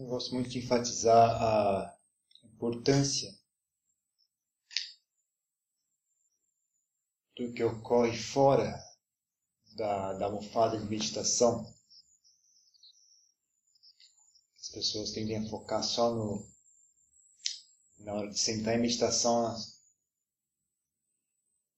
[0.00, 1.94] Eu gosto muito de enfatizar a
[2.42, 3.38] importância
[7.36, 8.82] do que ocorre fora
[9.76, 11.70] da, da almofada de meditação.
[14.58, 16.50] As pessoas tendem a focar só no
[17.98, 19.54] na hora de sentar em meditação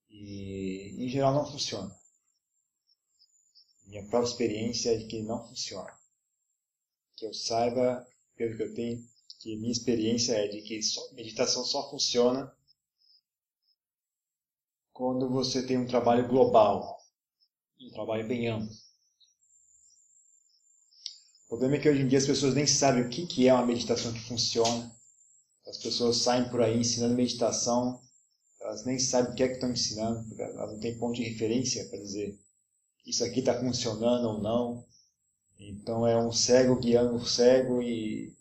[0.08, 1.92] e em geral não funciona.
[3.86, 5.92] Minha própria experiência é de que não funciona.
[7.16, 8.06] Que eu saiba,
[8.42, 9.04] pelo que eu tenho,
[9.40, 10.80] que minha experiência é de que
[11.14, 12.52] meditação só funciona
[14.92, 16.98] quando você tem um trabalho global,
[17.80, 18.74] um trabalho bem amplo.
[21.44, 23.66] O problema é que hoje em dia as pessoas nem sabem o que é uma
[23.66, 24.90] meditação que funciona.
[25.66, 28.00] As pessoas saem por aí ensinando meditação,
[28.60, 31.88] elas nem sabem o que é que estão ensinando, elas não têm ponto de referência
[31.88, 32.38] para dizer
[33.06, 34.84] isso aqui está funcionando ou não.
[35.68, 38.34] Então é um cego guiando o cego e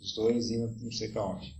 [0.00, 1.56] os dois indo não sei para onde.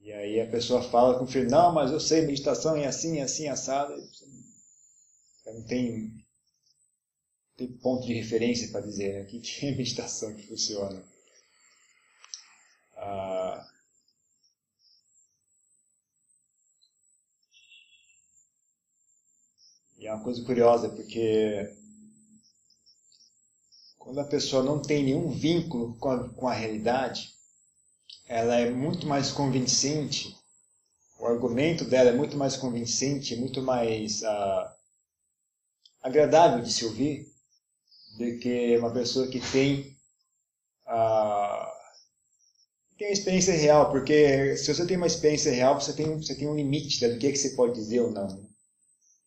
[0.00, 3.18] E aí a pessoa fala com o filho, não, mas eu sei meditação é assim,
[3.18, 3.92] é assim, assado.
[5.44, 6.12] Não tem,
[7.56, 9.24] tem ponto de referência para dizer né?
[9.26, 11.02] que, é meditação que funciona.
[12.96, 13.66] Ah,
[19.98, 21.74] e é uma coisa curiosa, porque
[24.06, 27.34] quando a pessoa não tem nenhum vínculo com a, com a realidade,
[28.28, 30.32] ela é muito mais convincente,
[31.18, 34.70] o argumento dela é muito mais convincente, muito mais uh,
[36.00, 37.26] agradável de se ouvir
[38.16, 39.98] do que uma pessoa que tem
[40.86, 41.66] uh,
[42.96, 46.46] tem uma experiência real, porque se você tem uma experiência real, você tem, você tem
[46.46, 48.28] um limite do que, é que você pode dizer ou não.
[48.28, 48.46] Né?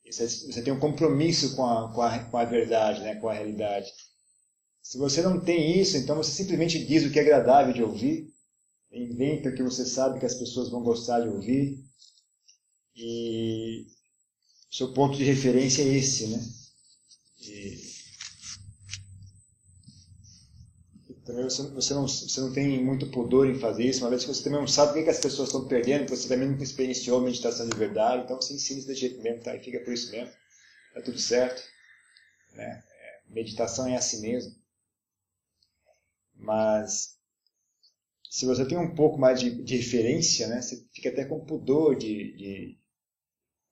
[0.09, 3.33] Você, você tem um compromisso com a, com a, com a verdade, né, com a
[3.33, 3.91] realidade.
[4.89, 8.33] Se você não tem isso, então você simplesmente diz o que é agradável de ouvir,
[8.91, 11.77] inventa o que você sabe que as pessoas vão gostar de ouvir.
[12.95, 13.85] E
[14.71, 16.43] seu ponto de referência é esse, né?
[17.39, 17.77] E,
[21.43, 24.59] você, não, você não tem muito pudor em fazer isso, uma vez que você também
[24.59, 27.77] não sabe o que, que as pessoas estão perdendo, você também nunca experienciou meditação de
[27.77, 29.55] verdade, então você ensina desse jeito mesmo, tá?
[29.55, 30.33] E fica por isso mesmo,
[30.95, 31.61] tá tudo certo.
[32.55, 32.83] Né?
[32.89, 34.58] É, meditação é assim mesmo.
[36.39, 37.17] Mas
[38.29, 41.95] se você tem um pouco mais de, de referência, né, você fica até com pudor
[41.95, 42.79] de, de,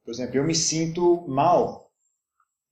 [0.03, 1.91] Por exemplo, eu me sinto mal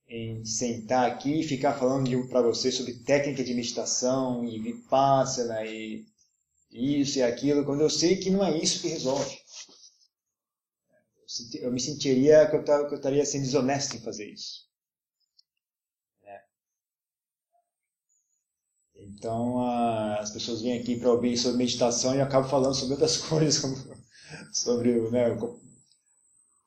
[0.08, 6.06] em sentar aqui e ficar falando para você sobre técnica de meditação e vipassana e
[6.70, 9.38] isso e aquilo, quando eu sei que não é isso que resolve.
[11.60, 14.65] Eu me sentiria que eu, estaria sendo desonesto em fazer isso.
[19.18, 19.66] Então,
[20.20, 23.58] as pessoas vêm aqui para ouvir sobre meditação e eu acabo falando sobre outras coisas,
[23.58, 23.74] como
[24.52, 25.34] sobre né,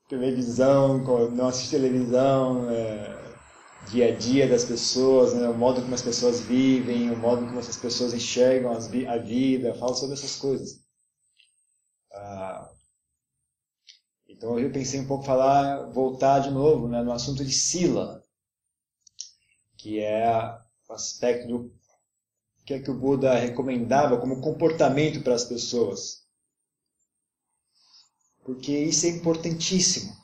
[0.07, 0.97] televisão,
[1.29, 3.35] não assistir televisão, é,
[3.91, 7.59] dia a dia das pessoas, né, o modo como as pessoas vivem, o modo como
[7.59, 10.79] as pessoas enxergam as, a vida, falo sobre essas coisas.
[12.11, 12.71] Ah,
[14.27, 18.23] então eu pensei um pouco falar, voltar de novo né, no assunto de Sila,
[19.77, 20.57] que é
[20.89, 21.78] o aspecto do
[22.69, 26.23] que é que o Buda recomendava como comportamento para as pessoas.
[28.45, 30.15] Porque isso é importantíssimo.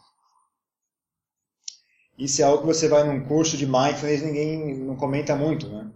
[2.16, 5.92] Isso é algo que você vai num curso de mindfulness ninguém não comenta muito, né?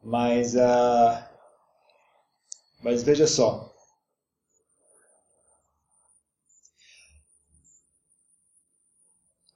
[0.00, 1.28] Mas, uh,
[2.80, 3.74] mas veja só.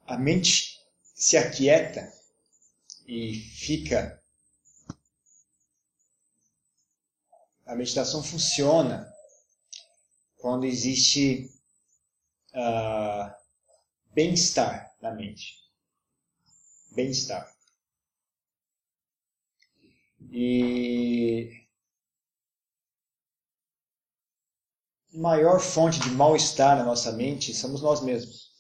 [0.05, 0.81] A mente
[1.15, 2.13] se aquieta
[3.07, 4.20] e fica
[7.71, 9.09] a meditação funciona
[10.39, 11.49] quando existe
[12.53, 13.33] uh,
[14.13, 15.55] bem-estar na mente.
[16.91, 17.49] Bem-estar.
[20.33, 21.65] E
[25.15, 28.51] a maior fonte de mal-estar na nossa mente somos nós mesmos.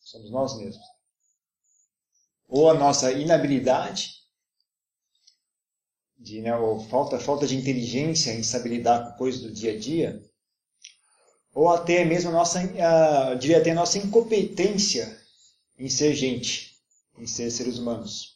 [0.00, 0.84] Somos nós mesmos.
[2.48, 4.23] Ou a nossa inabilidade
[6.18, 6.52] de né,
[6.88, 10.22] falta, falta de inteligência em saber lidar com coisas do dia a dia,
[11.54, 15.20] ou até mesmo a nossa, a, diria até a nossa incompetência
[15.78, 16.76] em ser gente,
[17.18, 18.34] em ser seres humanos.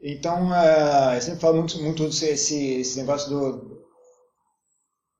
[0.00, 2.26] Então, uh, eu sempre falo muito, muito esse,
[2.80, 3.82] esse negócio do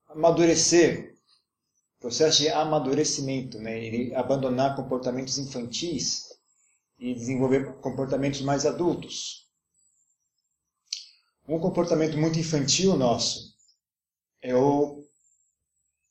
[0.09, 1.15] amadurecer,
[1.99, 4.13] processo de amadurecimento, né?
[4.15, 6.25] abandonar comportamentos infantis
[6.99, 9.42] e desenvolver comportamentos mais adultos.
[11.45, 13.53] Um comportamento muito infantil nosso
[14.41, 15.05] é o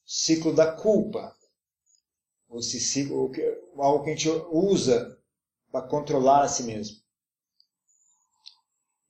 [0.04, 1.34] ciclo da culpa.
[2.54, 3.32] Esse ciclo,
[3.76, 5.18] algo que a gente usa
[5.70, 6.98] para controlar a si mesmo.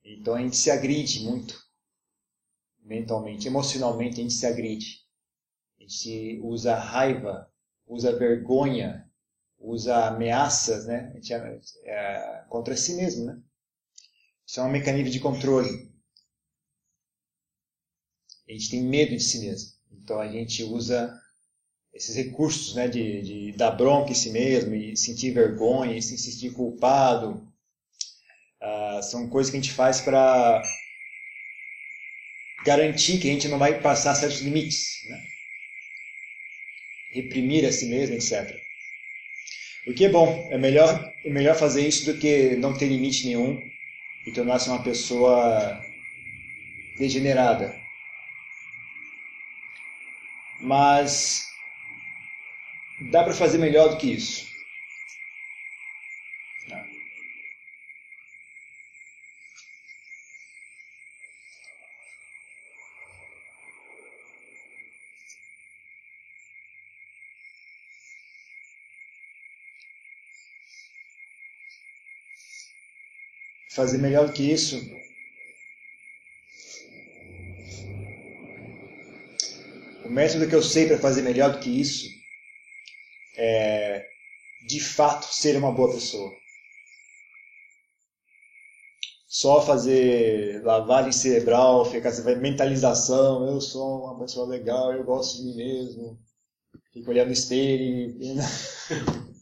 [0.05, 1.61] Então a gente se agride muito
[2.79, 5.03] mentalmente, emocionalmente a gente se agride.
[5.79, 7.51] A gente usa raiva,
[7.85, 9.11] usa vergonha,
[9.59, 11.11] usa ameaças, né?
[11.11, 13.43] A gente é, é, contra si mesmo, né?
[14.47, 15.92] Isso é um mecanismo de controle.
[18.49, 19.73] A gente tem medo de si mesmo.
[19.93, 21.13] Então a gente usa
[21.95, 26.17] esses recursos né, de, de dar bronca em si mesmo, e sentir vergonha, e se
[26.17, 27.47] sentir culpado.
[28.61, 30.63] Uh, são coisas que a gente faz para
[32.65, 34.87] garantir que a gente não vai passar certos limites.
[35.09, 35.21] Né?
[37.15, 38.57] Reprimir a si mesmo, etc.
[39.87, 43.27] O que é bom, é melhor, é melhor fazer isso do que não ter limite
[43.27, 43.61] nenhum
[44.27, 45.85] e tornar-se uma pessoa
[46.97, 47.82] degenerada.
[50.63, 51.49] Mas
[53.11, 54.51] dá para fazer melhor do que isso.
[73.75, 75.03] Fazer melhor do que isso
[80.02, 82.07] o método que eu sei para fazer melhor do que isso
[83.37, 84.07] é,
[84.67, 86.31] de fato, ser uma boa pessoa.
[89.27, 95.57] Só fazer lavagem cerebral, ficar mentalização, eu sou uma pessoa legal, eu gosto de mim
[95.57, 96.21] mesmo.
[96.93, 98.37] Fico olhando no espelho e...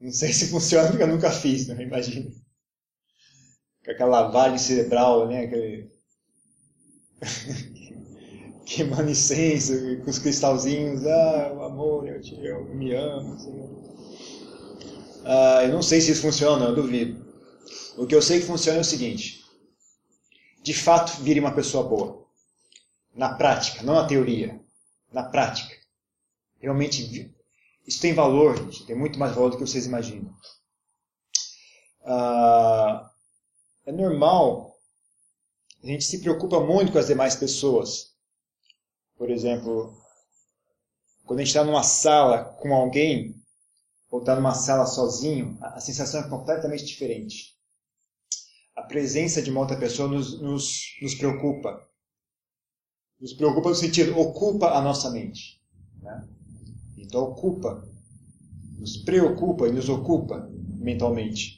[0.00, 1.82] Não sei se funciona porque eu nunca fiz, né?
[1.82, 2.30] Imagina.
[3.84, 5.44] Com aquela lavagem cerebral, né?
[5.44, 5.95] Aquele
[8.66, 9.72] queimando incenso,
[10.04, 13.34] com os cristalzinhos, ah, o amor, eu te eu me amo.
[13.34, 13.86] Assim.
[15.24, 17.24] Ah, eu não sei se isso funciona, eu duvido.
[17.96, 19.44] O que eu sei que funciona é o seguinte:
[20.62, 22.26] de fato, vire uma pessoa boa.
[23.14, 24.60] Na prática, não na teoria.
[25.12, 25.74] Na prática.
[26.60, 27.32] Realmente,
[27.86, 28.84] isso tem valor, gente.
[28.84, 30.34] Tem muito mais valor do que vocês imaginam.
[32.04, 33.10] Ah,
[33.86, 34.75] é normal.
[35.86, 38.12] A gente se preocupa muito com as demais pessoas.
[39.16, 39.96] Por exemplo,
[41.24, 43.40] quando a gente está numa sala com alguém,
[44.10, 47.56] ou está numa sala sozinho, a sensação é completamente diferente.
[48.74, 51.88] A presença de uma outra pessoa nos, nos, nos preocupa.
[53.20, 55.62] Nos preocupa no sentido, ocupa a nossa mente.
[56.02, 56.28] Né?
[56.98, 57.88] Então, ocupa,
[58.76, 61.55] nos preocupa e nos ocupa mentalmente.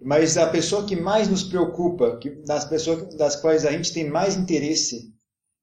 [0.00, 4.08] Mas a pessoa que mais nos preocupa, que, das pessoas das quais a gente tem
[4.08, 5.12] mais interesse,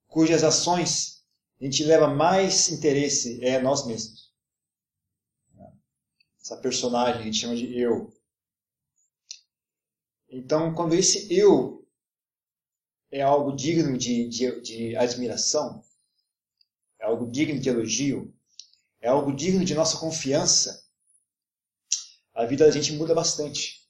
[0.08, 1.16] cujas ações
[1.60, 4.34] a gente leva mais interesse é nós mesmos.
[6.42, 8.14] Essa personagem a gente chama de eu.
[10.30, 11.88] Então, quando esse eu
[13.10, 15.82] é algo digno de, de, de admiração,
[17.00, 18.34] é algo digno de elogio,
[19.00, 20.86] é algo digno de nossa confiança,
[22.34, 23.85] a vida da gente muda bastante.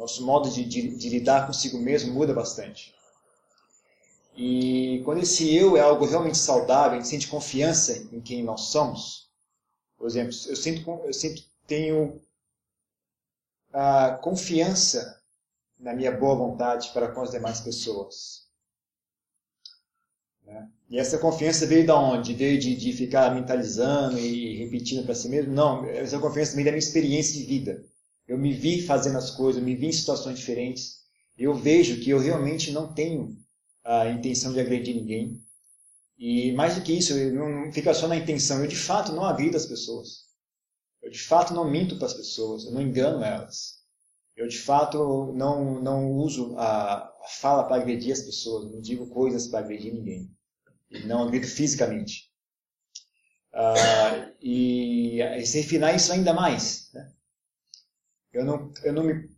[0.00, 2.94] Nosso modo de, de, de lidar consigo mesmo muda bastante.
[4.34, 8.62] E quando esse eu é algo realmente saudável, a gente sente confiança em quem nós
[8.62, 9.30] somos.
[9.98, 12.18] Por exemplo, eu sempre, eu sempre tenho
[13.74, 15.22] a confiança
[15.78, 18.48] na minha boa vontade para com as demais pessoas.
[20.46, 20.66] Né?
[20.88, 22.32] E essa confiança veio da onde?
[22.32, 25.52] Veio de, de ficar mentalizando e repetindo para si mesmo?
[25.52, 27.89] Não, essa confiança veio da minha experiência de vida.
[28.30, 31.00] Eu me vi fazendo as coisas, eu me vi em situações diferentes.
[31.36, 33.36] Eu vejo que eu realmente não tenho
[33.84, 35.42] a intenção de agredir ninguém.
[36.16, 39.56] E mais do que isso, não fica só na intenção, eu de fato não agrido
[39.56, 40.26] as pessoas.
[41.02, 43.80] Eu de fato não minto para as pessoas, eu não engano elas.
[44.36, 49.08] Eu de fato não, não uso a, a fala para agredir as pessoas, não digo
[49.08, 50.30] coisas para agredir ninguém.
[50.88, 52.30] E não agrido fisicamente.
[53.52, 56.90] Uh, e, e se refinar isso ainda mais.
[56.94, 57.12] Né?
[58.32, 59.28] Eu, não, eu não me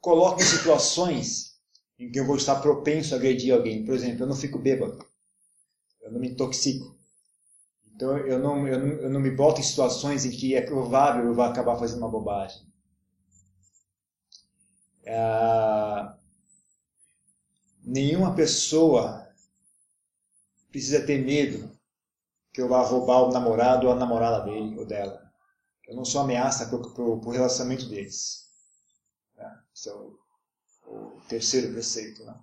[0.00, 1.56] coloco em situações
[1.98, 3.84] em que eu vou estar propenso a agredir alguém.
[3.84, 4.98] Por exemplo, eu não fico bêbado.
[6.00, 6.96] Eu não me intoxico.
[7.94, 11.24] Então eu não, eu não, eu não me boto em situações em que é provável
[11.24, 12.62] eu vá acabar fazendo uma bobagem.
[15.04, 16.14] É...
[17.82, 19.26] Nenhuma pessoa
[20.70, 21.70] precisa ter medo
[22.52, 25.25] que eu vá roubar o namorado ou a namorada dele ou dela.
[25.86, 28.46] Eu não sou ameaça para o relacionamento deles.
[29.36, 29.62] Né?
[29.74, 30.18] Esse é o,
[30.86, 32.24] o terceiro preceito.
[32.24, 32.34] Né?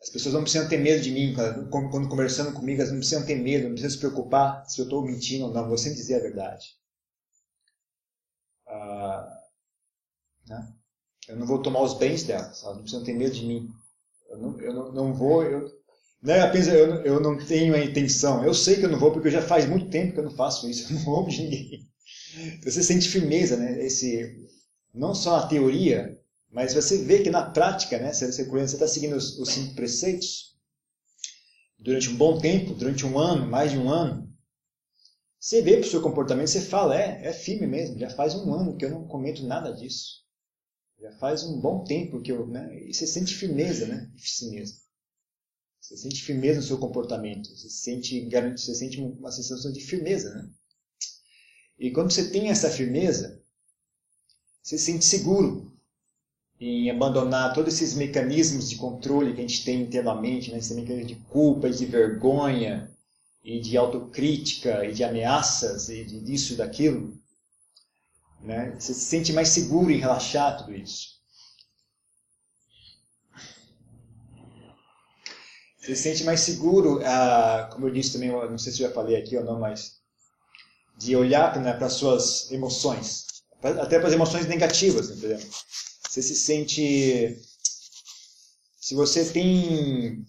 [0.00, 1.34] As pessoas não precisam ter medo de mim.
[1.70, 4.84] Quando, quando conversando comigo, elas não precisam ter medo, não precisam se preocupar se eu
[4.84, 5.68] estou mentindo ou não.
[5.68, 6.76] Vou sempre dizer a verdade.
[8.66, 9.42] Ah,
[10.46, 10.74] né?
[11.28, 12.62] Eu não vou tomar os bens delas.
[12.62, 13.70] Elas não precisam ter medo de mim.
[14.28, 15.44] Eu não, eu não, não vou.
[15.44, 15.70] Eu,
[16.22, 18.44] não é apenas eu, eu não tenho a intenção.
[18.44, 20.68] Eu sei que eu não vou porque já faz muito tempo que eu não faço
[20.68, 20.86] isso.
[20.92, 21.88] Eu não roubo de ninguém.
[22.62, 23.84] Você sente firmeza, né?
[23.84, 24.48] Esse,
[24.94, 26.18] não só na teoria,
[26.50, 28.12] mas você vê que na prática, né?
[28.12, 30.56] Você está seguindo os, os cinco preceitos
[31.78, 34.32] durante um bom tempo, durante um ano, mais de um ano.
[35.40, 37.98] Você vê para o seu comportamento, você fala, é, é firme mesmo.
[37.98, 40.22] Já faz um ano que eu não cometo nada disso.
[41.00, 42.72] Já faz um bom tempo que eu, né?
[42.88, 44.08] E você sente firmeza, né?
[44.52, 44.76] Mesmo.
[45.82, 47.50] Você sente firmeza no seu comportamento.
[47.50, 50.48] Você sente, você sente uma sensação de firmeza, né?
[51.76, 53.42] E quando você tem essa firmeza,
[54.62, 55.76] você se sente seguro
[56.60, 60.58] em abandonar todos esses mecanismos de controle que a gente tem internamente, né?
[60.58, 62.88] Esse mecanismo de culpa de vergonha
[63.42, 67.20] e de autocrítica e de ameaças e de disso e daquilo.
[68.40, 68.76] Né?
[68.78, 71.21] Você se sente mais seguro em relaxar tudo isso.
[75.82, 78.94] Você se sente mais seguro, ah, como eu disse também, não sei se eu já
[78.94, 79.96] falei aqui ou não, mas
[80.96, 83.26] de olhar né, para as suas emoções,
[83.62, 85.40] até para as emoções negativas, entendeu?
[86.08, 87.36] Você se sente.
[88.80, 90.24] Se você tem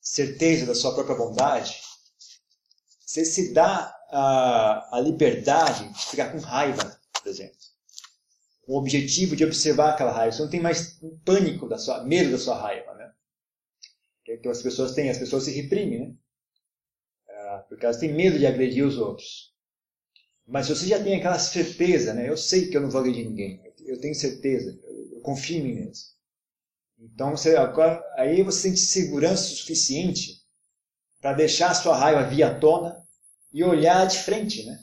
[0.00, 1.80] certeza da sua própria bondade,
[3.04, 7.56] você se dá a, a liberdade de ficar com raiva por exemplo.
[8.66, 10.32] Com o objetivo de observar aquela raiva.
[10.32, 13.12] Você não tem mais pânico da sua, medo da sua raiva, né?
[14.30, 16.14] Que, que as pessoas têm, as pessoas se reprimem, né?
[17.28, 19.52] Ah, porque elas têm medo de agredir os outros.
[20.46, 22.28] Mas se você já tem aquela certeza, né?
[22.28, 23.60] Eu sei que eu não vou agredir ninguém.
[23.84, 24.78] Eu tenho certeza.
[24.84, 26.04] Eu, confio em mim mesmo.
[26.98, 30.40] Então você agora, aí você sente segurança suficiente
[31.20, 33.02] para deixar a sua raiva vir à tona
[33.52, 34.78] e olhar de frente, né?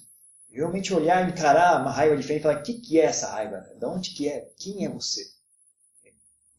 [0.52, 3.60] realmente olhar, encarar uma raiva diferente e falar: o que, que é essa raiva?
[3.80, 4.50] De onde que é?
[4.58, 5.24] Quem é você?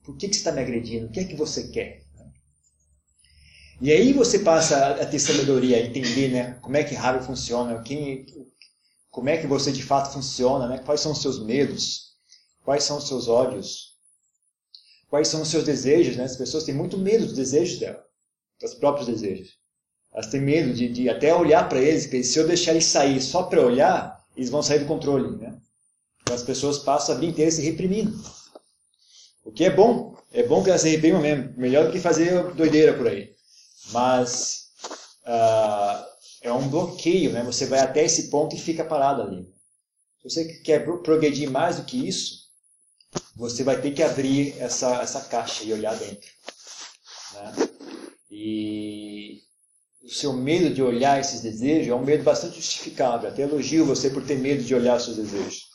[0.03, 1.07] Por que, que você está me agredindo?
[1.07, 2.08] O que é que você quer?
[3.81, 7.81] E aí você passa a ter sabedoria, a entender né, como é que raiva funciona,
[7.81, 8.27] quem,
[9.09, 12.15] como é que você de fato funciona, né, quais são os seus medos,
[12.65, 13.97] quais são os seus ódios,
[15.09, 16.17] quais são os seus desejos.
[16.17, 16.25] Né?
[16.25, 18.05] As pessoas têm muito medo dos desejos dela,
[18.61, 19.57] dos próprios desejos.
[20.13, 23.21] Elas têm medo de, de até olhar para eles, porque se eu deixar eles sair
[23.21, 25.37] só para olhar, eles vão sair do controle.
[25.37, 25.57] Né?
[26.23, 28.19] Então as pessoas passam a vida inteira se reprimindo.
[29.45, 30.17] O que é bom.
[30.33, 31.55] É bom que elas se reprimam mesmo.
[31.57, 33.38] Melhor do que fazer doideira por aí.
[33.91, 34.69] Mas
[35.25, 36.05] uh,
[36.43, 37.33] é um bloqueio.
[37.33, 37.43] Né?
[37.45, 39.49] Você vai até esse ponto e fica parado ali.
[40.23, 42.49] Se você quer progredir mais do que isso,
[43.37, 46.29] você vai ter que abrir essa, essa caixa e olhar dentro.
[47.35, 47.53] Né?
[48.31, 49.41] E
[50.03, 53.29] o seu medo de olhar esses desejos é um medo bastante justificável.
[53.29, 55.69] Até elogio você por ter medo de olhar seus desejos.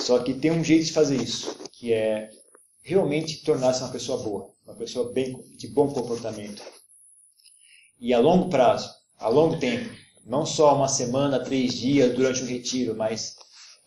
[0.00, 2.30] Só que tem um jeito de fazer isso, que é
[2.82, 6.62] realmente tornar-se uma pessoa boa, uma pessoa bem, de bom comportamento.
[8.00, 12.46] E a longo prazo, a longo tempo, não só uma semana, três dias durante o
[12.46, 13.36] retiro, mas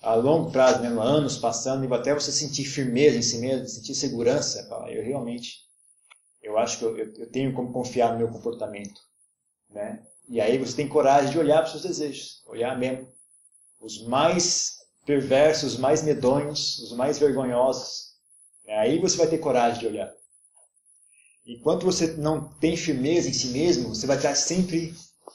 [0.02, 3.96] a longo prazo, mesmo, anos passando, e até você sentir firmeza em si mesmo, sentir
[3.96, 5.62] segurança, falar, eu realmente,
[6.42, 9.02] eu acho que eu, eu tenho como confiar no meu comportamento.
[9.70, 10.06] Né?
[10.30, 13.08] E aí você tem coragem de olhar para os seus desejos, olhar mesmo.
[13.80, 18.14] Os mais perversos, os mais medonhos, os mais vergonhosos.
[18.68, 20.14] Aí você vai ter coragem de olhar.
[21.46, 24.94] Enquanto você não tem firmeza em si mesmo, você vai estar sempre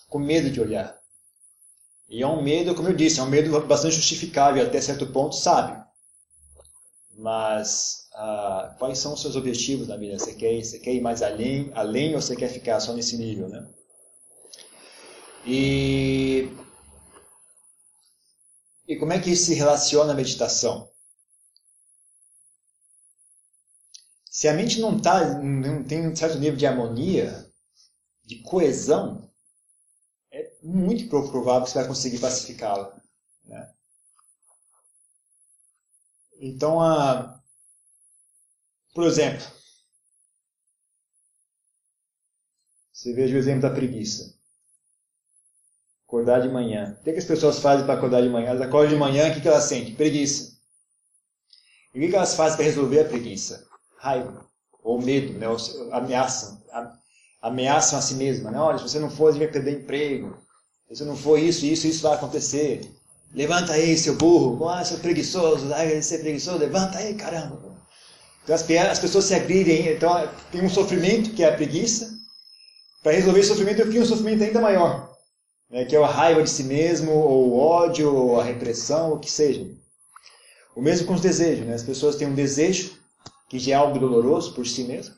[0.08, 0.98] com medo de olhar.
[2.08, 5.34] E é um medo, como eu disse, é um medo bastante justificável, até certo ponto
[5.34, 5.84] sábio.
[7.14, 10.18] Mas ah, quais são os seus objetivos na vida?
[10.18, 13.48] Você quer, você quer ir mais além, além ou você quer ficar só nesse nível,
[13.48, 13.68] né?
[15.44, 16.48] E,
[18.86, 20.88] e como é que isso se relaciona à meditação?
[24.38, 27.52] Se a mente não, tá, não tem um certo nível de harmonia,
[28.24, 29.28] de coesão,
[30.30, 33.02] é muito provável que você vai conseguir pacificá-la.
[33.44, 33.74] Né?
[36.38, 37.42] Então, a,
[38.94, 39.44] por exemplo,
[42.92, 44.38] você veja o exemplo da preguiça.
[46.06, 46.96] Acordar de manhã.
[47.00, 48.50] O que, que as pessoas fazem para acordar de manhã?
[48.50, 49.96] Elas acordam de manhã, o que, elas sentem?
[49.96, 50.56] Preguiça.
[51.92, 53.66] E o que elas fazem para resolver a preguiça?
[53.98, 54.46] Raiva.
[54.82, 55.46] Ou medo, né?
[55.92, 56.62] ameaçam.
[57.42, 58.50] Ameaçam a si mesma.
[58.50, 58.58] Né?
[58.58, 60.36] Olha, se você não for, você vai perder emprego.
[60.88, 62.90] Se você não for isso, isso, isso vai acontecer.
[63.34, 64.68] Levanta aí, seu burro.
[64.68, 65.72] Ah, seu preguiçoso.
[65.72, 66.58] Ah, ser preguiçoso.
[66.58, 67.76] Levanta aí, caramba.
[68.42, 69.88] Então as, as pessoas se agridem.
[69.88, 72.16] Então tem um sofrimento, que é a preguiça.
[73.02, 75.14] Para resolver esse sofrimento, eu crio um sofrimento ainda maior.
[75.70, 79.18] Né, que é a raiva de si mesmo, ou o ódio, ou a repressão, o
[79.18, 79.66] que seja.
[80.74, 81.66] O mesmo com os desejos.
[81.66, 81.74] Né?
[81.74, 82.97] As pessoas têm um desejo,
[83.48, 85.14] que já é algo doloroso por si mesmo.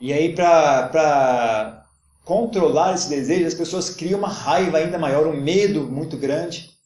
[0.00, 1.86] E aí, para
[2.24, 6.76] controlar esse desejo, as pessoas criam uma raiva ainda maior, um medo muito grande,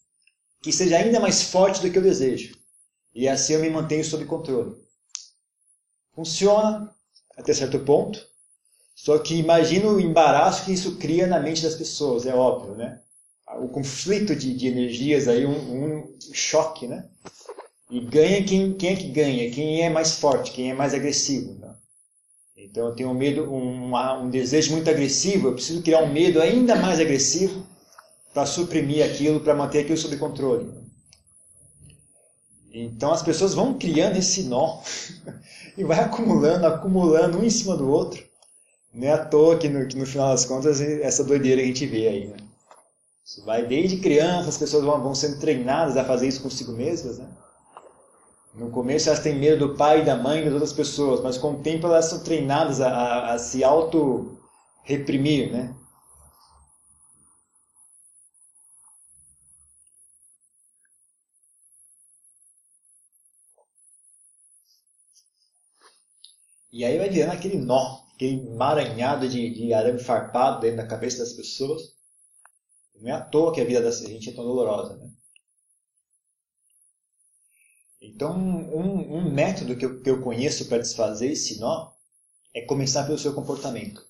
[0.63, 2.55] que seja ainda mais forte do que o desejo.
[3.15, 4.77] E assim eu me mantenho sob controle.
[6.15, 6.95] Funciona
[7.37, 8.25] até certo ponto,
[8.95, 13.01] só que imagina o embaraço que isso cria na mente das pessoas, é óbvio, né?
[13.59, 17.09] O conflito de, de energias aí, um, um, choque, né?
[17.91, 21.59] E ganha quem, quem é que ganha, quem é mais forte, quem é mais agressivo.
[21.59, 21.75] Né?
[22.57, 26.41] Então eu tenho um medo, um, um desejo muito agressivo, eu preciso criar um medo
[26.41, 27.67] ainda mais agressivo
[28.33, 30.73] para suprimir aquilo, para manter aquilo sob controle.
[32.73, 34.81] Então as pessoas vão criando esse nó
[35.77, 38.23] e vai acumulando, acumulando um em cima do outro.
[38.95, 41.87] Não é à toa que no, que no final das contas essa doideira a gente
[41.87, 42.27] vê aí.
[42.29, 42.37] Né?
[43.25, 47.19] Isso vai desde criança, as pessoas vão, vão sendo treinadas a fazer isso consigo mesmas.
[47.19, 47.29] Né?
[48.55, 51.55] No começo elas têm medo do pai, da mãe e das outras pessoas, mas com
[51.55, 55.75] o tempo elas são treinadas a, a, a se auto-reprimir, né?
[66.73, 71.19] E aí vai virando aquele nó, aquele emaranhado de, de arame farpado dentro da cabeça
[71.19, 71.81] das pessoas.
[73.01, 75.11] Não é à toa que a vida da gente é tão dolorosa, né?
[78.01, 81.93] Então, um, um método que eu, que eu conheço para desfazer esse nó
[82.55, 84.03] é começar pelo seu comportamento,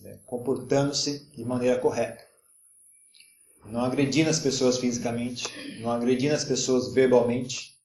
[0.00, 0.18] né?
[0.24, 2.24] comportando-se de maneira correta.
[3.66, 5.44] Não agredindo as pessoas fisicamente,
[5.80, 7.76] não agredindo as pessoas verbalmente,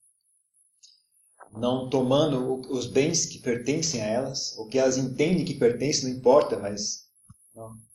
[1.52, 6.12] não tomando os bens que pertencem a elas, o que elas entendem que pertence, não
[6.12, 7.08] importa, mas.
[7.54, 7.78] Não.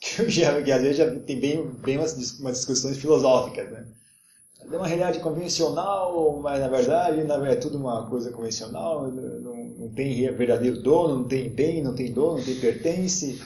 [0.00, 3.90] Que, já, que às vezes já tem bem, bem umas, umas discussões filosóficas, né?
[4.72, 10.30] É uma realidade convencional, mas na verdade é tudo uma coisa convencional, não, não tem
[10.32, 13.40] verdadeiro dono, não tem bem, não tem dono, não tem pertence.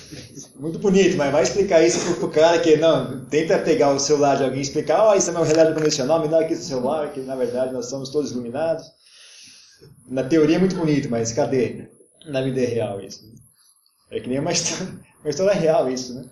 [0.58, 4.44] Muito bonito, mas vai explicar isso pro, cara que não, tenta pegar o celular de
[4.44, 7.20] alguém e explicar, oh, isso é uma realidade convencional, me dá aqui o celular, que
[7.20, 8.86] na verdade nós somos todos iluminados.
[10.08, 11.88] Na teoria é muito bonito, mas cadê?
[12.26, 13.20] Na vida é real isso.
[14.10, 16.24] É que nem uma história, uma história real isso, né?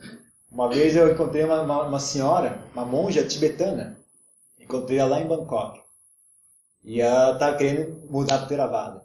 [0.50, 4.01] Uma vez eu encontrei uma, uma, uma senhora, uma monja tibetana,
[4.72, 5.80] Encontrei ela lá em Bangkok.
[6.82, 9.02] E ela estava querendo mudar para Theravada.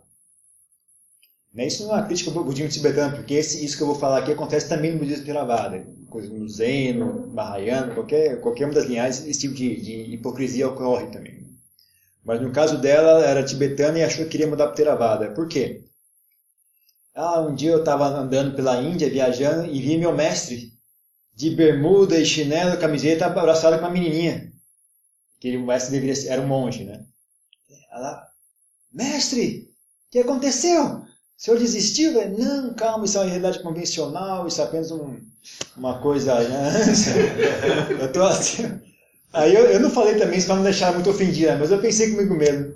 [1.58, 4.19] Isso não é uma crítica ao budismo tibetano, porque esse, isso que eu vou falar
[4.19, 5.86] aqui acontece também no budismo Theravada.
[6.10, 10.69] Coisa no Zen, no Mahayana, qualquer, qualquer uma das linhagens, esse tipo de, de hipocrisia
[10.69, 11.45] ocorre também.
[12.23, 15.32] Mas no caso dela, ela era tibetana e achou que queria mudar para Theravada.
[15.32, 15.84] Por quê?
[17.13, 20.71] Ah, um dia eu estava andando pela Índia, viajando, e vi meu mestre
[21.36, 24.56] de bermuda e chinelo, camiseta, abraçado com uma menininha
[25.39, 27.04] que o mestre deveria ser, era um monge, né?
[27.91, 28.28] Ela,
[28.91, 29.69] mestre,
[30.08, 30.84] o que aconteceu?
[30.84, 32.13] O senhor desistiu?
[32.38, 35.19] Não, calma, isso é uma realidade convencional, isso é apenas um,
[35.76, 36.39] uma coisa.
[36.39, 36.71] Né?
[38.02, 38.80] eu tô assim.
[39.32, 42.12] Aí eu, eu não falei também isso para não deixar muito ofendida, mas eu pensei
[42.12, 42.73] comigo mesmo.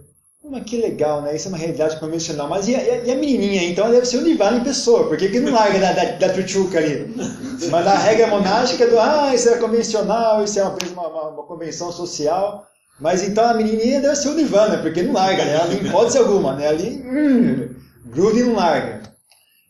[0.52, 1.34] Mas que legal, né?
[1.34, 2.50] Isso é uma realidade convencional.
[2.50, 3.64] Mas e a, e a menininha?
[3.64, 5.08] Então deve ser o Nirvana em pessoa.
[5.08, 7.16] Por que, não larga da, da, da truchuca ali?
[7.70, 11.90] Mas a regra monástica do, ah, isso é convencional, isso é uma, uma, uma convenção
[11.90, 12.68] social.
[13.00, 15.54] Mas então a menininha deve ser o Nirvana, porque não larga, né?
[15.54, 16.68] Ela, em hipótese alguma, né?
[16.68, 17.74] Ali, hum,
[18.08, 19.04] grude não larga.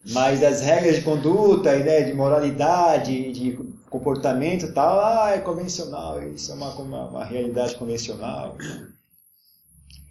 [0.10, 6.20] Mas as regras de conduta, né, de moralidade, de comportamento e tal, ah, é convencional,
[6.24, 8.58] isso é uma, uma, uma realidade convencional.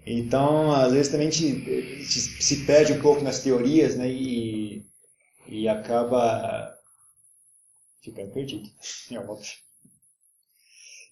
[0.07, 2.09] Então, às vezes também a gente
[2.43, 4.09] se perde um pouco nas teorias, né?
[4.11, 4.87] E,
[5.47, 6.75] e acaba
[8.03, 8.69] ficando perdido.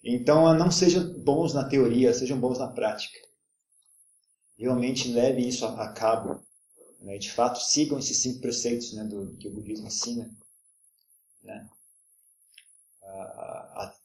[0.01, 3.19] Então, não sejam bons na teoria, sejam bons na prática.
[4.57, 6.41] Realmente leve isso a, a cabo.
[7.01, 7.17] Né?
[7.17, 10.33] De fato, sigam esses cinco preceitos né, do, que o budismo ensina.
[11.43, 11.69] Né?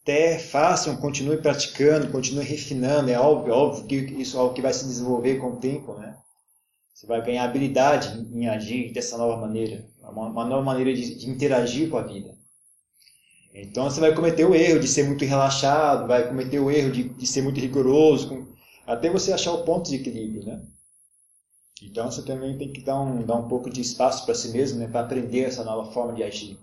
[0.05, 3.11] Até façam, continuem praticando, continuem refinando.
[3.11, 5.95] É óbvio, é óbvio que isso é algo que vai se desenvolver com o tempo,
[5.95, 6.19] né?
[6.93, 11.29] Você vai ganhar habilidade em agir dessa nova maneira, uma, uma nova maneira de, de,
[11.29, 12.37] interagir com a vida.
[13.53, 17.09] Então você vai cometer o erro de ser muito relaxado, vai cometer o erro de,
[17.09, 18.47] de ser muito rigoroso, com,
[18.87, 20.62] até você achar o ponto de equilíbrio, né?
[21.83, 24.79] Então você também tem que dar um, dar um pouco de espaço para si mesmo,
[24.79, 26.59] né, para aprender essa nova forma de agir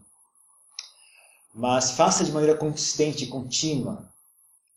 [1.53, 4.09] mas faça de maneira consistente, contínua.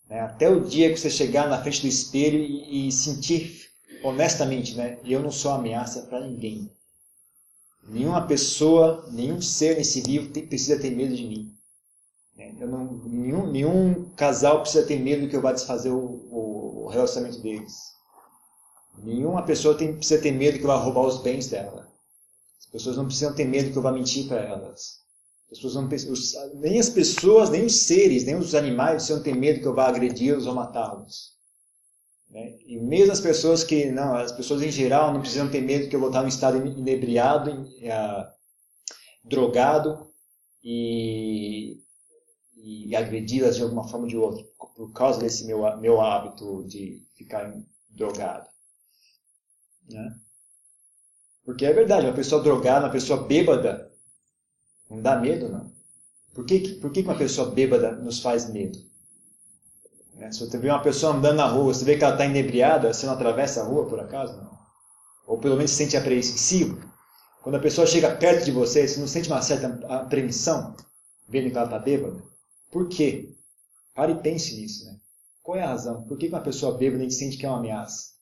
[0.09, 0.21] Né?
[0.21, 3.65] Até o dia que você chegar na frente do espelho e, e sentir
[4.03, 4.99] honestamente, né?
[5.05, 6.71] Eu não sou ameaça para ninguém.
[7.87, 11.55] Nenhuma pessoa, nenhum ser nesse vivo tem, precisa ter medo de mim.
[12.37, 12.55] Né?
[12.61, 17.95] Não, nenhum, nenhum casal precisa ter medo que eu vá desfazer o, o relacionamento deles.
[18.99, 21.89] Nenhuma pessoa tem, precisa ter medo que eu vá roubar os bens dela.
[22.59, 25.04] As pessoas não precisam ter medo que eu vá mentir para elas.
[25.55, 29.37] As pessoas não, os, nem as pessoas, nem os seres, nem os animais precisam ter
[29.37, 31.33] medo que eu vá agredi-los ou matá-los.
[32.29, 32.59] Né?
[32.67, 35.95] E mesmo as pessoas que, não, as pessoas em geral não precisam ter medo que
[35.95, 38.27] eu vou estar em estado inebriado, uh,
[39.23, 40.11] drogado
[40.61, 41.81] e,
[42.57, 44.45] e agredi-las de alguma forma ou de outra,
[44.77, 47.55] por causa desse meu, meu hábito de ficar
[47.91, 48.49] drogado.
[49.89, 50.17] Né?
[51.45, 53.94] Porque é verdade, uma pessoa drogada, uma pessoa bêbada,
[54.89, 55.73] não dá medo, não.
[56.35, 58.79] Por que, por que uma pessoa bêbada nos faz medo?
[60.15, 60.31] Né?
[60.33, 63.07] Se você vê uma pessoa andando na rua, você vê que ela está inebriada, você
[63.07, 64.37] não atravessa a rua por acaso?
[64.37, 64.59] Não.
[65.27, 66.79] Ou pelo menos se sente apreensivo.
[67.43, 70.75] Quando a pessoa chega perto de você, você não sente uma certa apreensão,
[71.29, 72.23] vendo que ela está bêbada?
[72.71, 73.35] Por quê?
[73.95, 74.87] Pare e pense nisso.
[74.87, 74.97] Né?
[75.43, 76.03] Qual é a razão?
[76.05, 78.15] Por que uma pessoa bêbada a gente sente que é uma ameaça?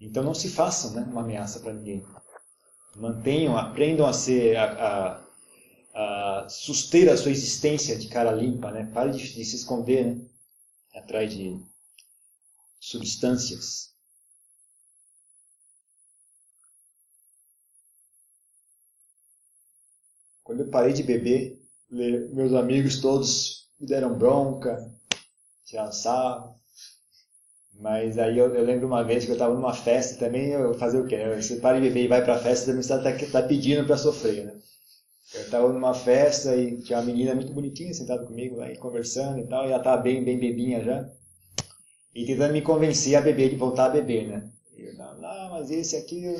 [0.00, 2.04] Então não se façam né, uma ameaça para ninguém.
[2.96, 5.24] Mantenham, aprendam a ser, a,
[5.94, 8.90] a, a suster a sua existência de cara limpa, né?
[8.92, 10.26] Pare de, de se esconder né?
[10.94, 11.60] atrás de
[12.78, 13.94] substâncias.
[20.44, 21.58] Quando eu parei de beber,
[21.90, 24.94] meus amigos todos me deram bronca,
[25.64, 26.60] tiraram sarro.
[27.80, 30.98] Mas aí eu, eu, lembro uma vez que eu estava numa festa também, eu fazer
[30.98, 31.16] o quê?
[31.36, 34.44] Você para de beber e vai para a festa, também está tá pedindo para sofrer,
[34.44, 34.54] né?
[35.34, 39.46] Eu estava numa festa e tinha uma menina muito bonitinha sentada comigo e conversando e
[39.46, 41.08] tal, e ela estava bem, bem bebinha já.
[42.14, 44.48] E tentando me convencer a beber, de voltar a beber, né?
[44.76, 46.24] E eu, não, não, mas esse aqui...
[46.24, 46.38] Eu.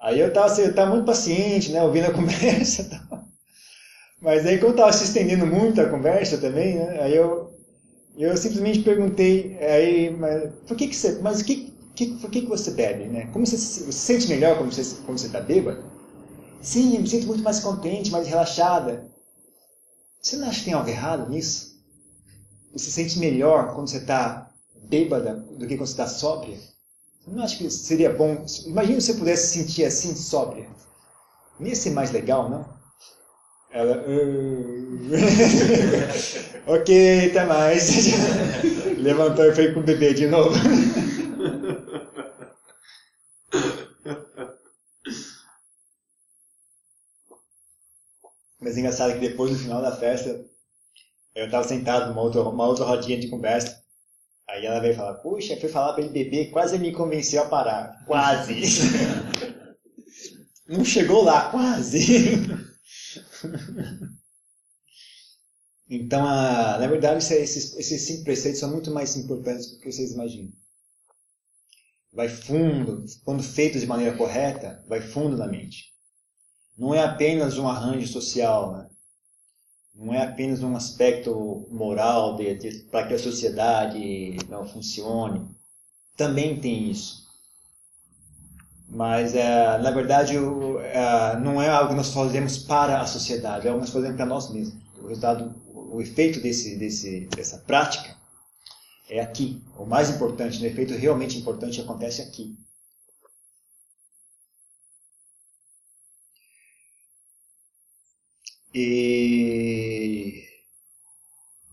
[0.00, 1.82] Aí eu estava assim, eu muito paciente, né?
[1.82, 3.24] Ouvindo a conversa e tal.
[4.20, 7.00] Mas aí, quando estava se estendendo muito a conversa também, né?
[7.02, 7.57] Aí eu,
[8.18, 12.48] eu simplesmente perguntei, aí, mas por que que você, mas que, que, por que que
[12.48, 13.26] você bebe, né?
[13.32, 15.84] Como você, você se sente melhor quando você quando você está bêbado?
[16.60, 19.08] Sim, eu me sinto muito mais contente, mais relaxada.
[20.20, 21.78] Você não acha que tem algo errado nisso?
[22.72, 24.52] Você se sente melhor quando você está
[24.88, 26.58] bêbada do que quando você está sóbria?
[27.20, 28.44] Você não acha que seria bom?
[28.66, 30.68] Imagina se você pudesse se sentir assim, sóbria.
[31.60, 32.68] Não ia ser mais legal, não?
[33.70, 34.04] Ela.
[34.08, 34.98] Uh...
[36.68, 38.06] ok, até mais.
[38.98, 40.54] Levantou e foi com o bebê de novo.
[48.60, 50.44] Mas é engraçado que depois, no final da festa,
[51.34, 53.82] eu estava sentado numa outra, uma outra rodinha de conversa.
[54.48, 58.04] Aí ela veio falar, puxa, fui falar para ele beber, quase me convenceu a parar.
[58.06, 58.60] Quase.
[60.66, 62.36] Não chegou lá, quase.
[65.90, 70.12] Então, a, na verdade, esses, esses cinco preceitos são muito mais importantes do que vocês
[70.12, 70.52] imaginam.
[72.12, 75.88] Vai fundo, quando feito de maneira correta, vai fundo na mente
[76.78, 78.86] não é apenas um arranjo social, né?
[79.92, 82.38] não é apenas um aspecto moral
[82.88, 85.44] para que a sociedade não funcione.
[86.16, 87.26] Também tem isso.
[88.88, 93.66] Mas, é, na verdade, o, é, não é algo que nós fazemos para a sociedade,
[93.66, 94.80] é algo que nós fazemos para nós mesmos.
[95.02, 95.52] O resultado,
[95.90, 98.16] o efeito desse, desse, dessa prática
[99.08, 99.62] é aqui.
[99.76, 102.56] O mais importante, o efeito realmente importante acontece aqui.
[108.74, 110.44] E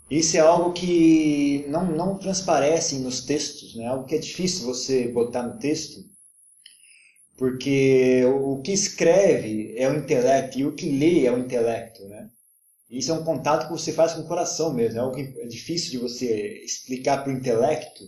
[0.10, 3.88] isso é algo que não, não transparece nos textos, né?
[3.88, 6.00] algo que é difícil você botar no texto,
[7.38, 12.08] porque o que escreve é o intelecto e o que lê é o intelecto.
[12.08, 12.30] Né?
[12.90, 15.48] Isso é um contato que você faz com o coração mesmo, é algo que é
[15.48, 18.04] difícil de você explicar para o intelecto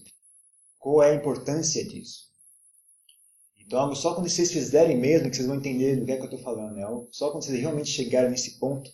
[0.77, 2.27] qual é a importância disso.
[3.57, 6.25] Então, só quando vocês fizerem mesmo que vocês vão entender do que é que eu
[6.25, 6.75] estou falando.
[6.75, 6.85] Né?
[7.11, 8.89] Só quando vocês realmente chegarem nesse ponto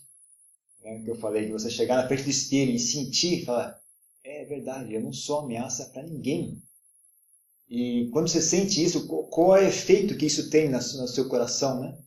[0.81, 3.79] né, que eu falei, de você chegar na frente do espelho e sentir, falar,
[4.23, 6.61] é verdade, eu não sou ameaça para ninguém.
[7.69, 11.79] E quando você sente isso, qual é o efeito que isso tem no seu coração,
[11.79, 11.97] né?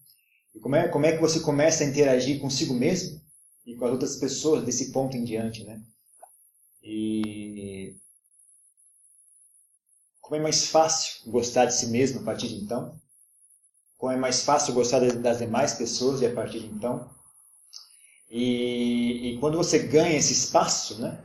[0.54, 3.20] E como é, como é que você começa a interagir consigo mesmo
[3.66, 5.83] e com as outras pessoas desse ponto em diante, né?
[6.83, 7.96] E
[10.20, 12.98] como é mais fácil gostar de si mesmo a partir de então?
[13.98, 17.11] Como é mais fácil gostar das demais pessoas a partir de então?
[18.31, 21.24] E, e quando você ganha esse espaço, né?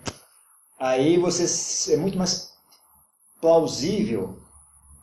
[0.81, 2.53] aí você é muito mais
[3.39, 4.41] plausível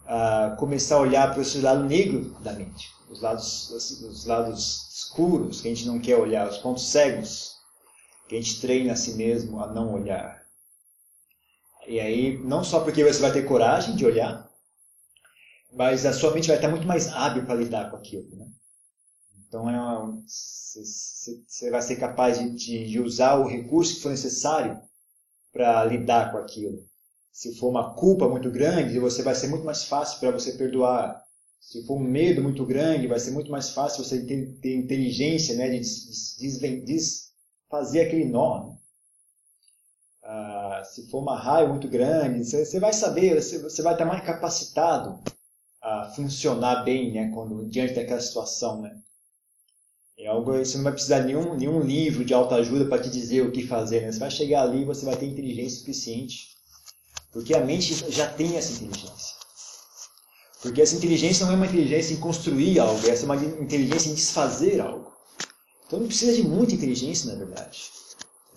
[0.04, 5.60] uh, começar a olhar para esse lado negro da mente, os lados, os lados escuros
[5.60, 7.56] que a gente não quer olhar, os pontos cegos
[8.28, 10.46] que a gente treina a si mesmo a não olhar.
[11.86, 14.46] E aí, não só porque você vai ter coragem de olhar,
[15.72, 18.28] mas a sua mente vai estar muito mais hábil para lidar com aquilo.
[18.36, 18.46] Né?
[19.46, 24.78] Então, é você vai ser capaz de, de usar o recurso que for necessário
[25.52, 26.86] para lidar com aquilo.
[27.32, 31.22] Se for uma culpa muito grande, você vai ser muito mais fácil para você perdoar.
[31.60, 35.54] Se for um medo muito grande, vai ser muito mais fácil você ter, ter inteligência
[35.56, 35.80] né, de
[36.84, 38.74] desfazer aquele nó.
[40.22, 44.04] Ah, se for uma raiva muito grande, você, você vai saber, você, você, vai estar
[44.04, 45.22] mais capacitado
[45.82, 48.82] a funcionar bem né, quando, diante daquela situação.
[48.82, 48.98] Né?
[50.18, 53.42] É algo, você não vai precisar de nenhum, nenhum livro de autoajuda para te dizer
[53.42, 54.02] o que fazer.
[54.02, 54.12] Né?
[54.12, 56.56] Você vai chegar ali e você vai ter inteligência suficiente.
[57.32, 59.37] Porque a mente já tem essa inteligência.
[60.62, 64.14] Porque essa inteligência não é uma inteligência em construir algo, essa é uma inteligência em
[64.14, 65.12] desfazer algo.
[65.86, 67.90] Então não precisa de muita inteligência, na verdade.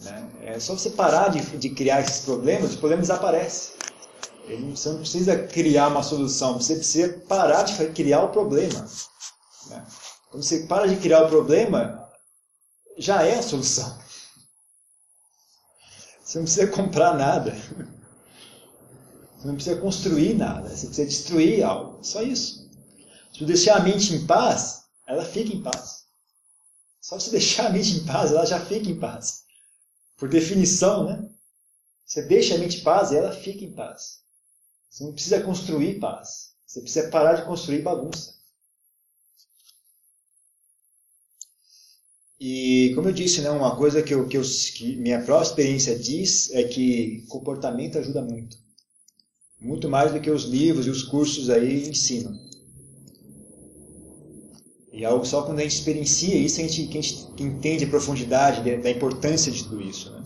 [0.01, 0.29] Né?
[0.41, 3.73] É só você parar de, de criar esses problemas, os problemas desaparecem.
[4.75, 8.85] Você não precisa criar uma solução, você precisa parar de criar o problema.
[9.69, 9.85] Né?
[10.29, 12.09] Quando você para de criar o problema,
[12.97, 13.97] já é a solução.
[16.23, 17.55] Você não precisa comprar nada.
[19.41, 20.69] Você não precisa construir nada.
[20.69, 22.03] Você precisa destruir algo.
[22.03, 22.69] Só isso.
[23.33, 26.05] Se deixar a mente em paz, ela fica em paz.
[27.01, 29.43] Só se deixar a mente em paz, ela já fica em paz.
[30.15, 31.27] Por definição, né?
[32.05, 34.19] Você deixa a mente em paz e ela fica em paz.
[34.91, 36.51] Você não precisa construir paz.
[36.67, 38.35] Você precisa parar de construir bagunça.
[42.39, 44.43] E como eu disse, né, uma coisa que, eu, que, eu,
[44.75, 48.61] que minha própria experiência diz é que comportamento ajuda muito.
[49.61, 52.35] Muito mais do que os livros e os cursos aí ensinam.
[54.91, 57.89] E é só quando a gente experiencia isso a gente, que a gente entende a
[57.89, 60.11] profundidade da importância de tudo isso.
[60.11, 60.25] Né?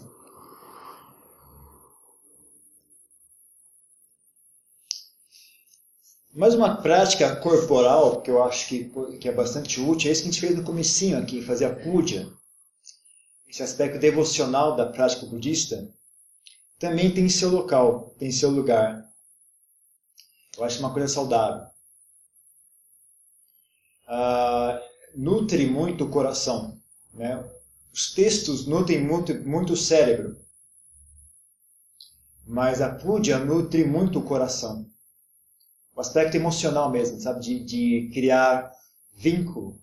[6.34, 10.30] Mais uma prática corporal que eu acho que, que é bastante útil é isso que
[10.30, 12.30] a gente fez no comecinho aqui, fazer a puja.
[13.48, 15.88] Esse aspecto devocional da prática budista
[16.80, 19.05] também tem seu local, tem seu lugar.
[20.58, 21.68] Eu acho uma coisa saudável.
[24.08, 24.80] Uh,
[25.16, 26.80] nutre muito o coração.
[27.14, 27.44] Né?
[27.94, 30.38] Os textos nutrem muito, muito o cérebro.
[32.46, 34.86] Mas a puja nutre muito o coração
[35.96, 37.40] o aspecto emocional mesmo, sabe?
[37.40, 38.72] De, de criar
[39.16, 39.80] vínculo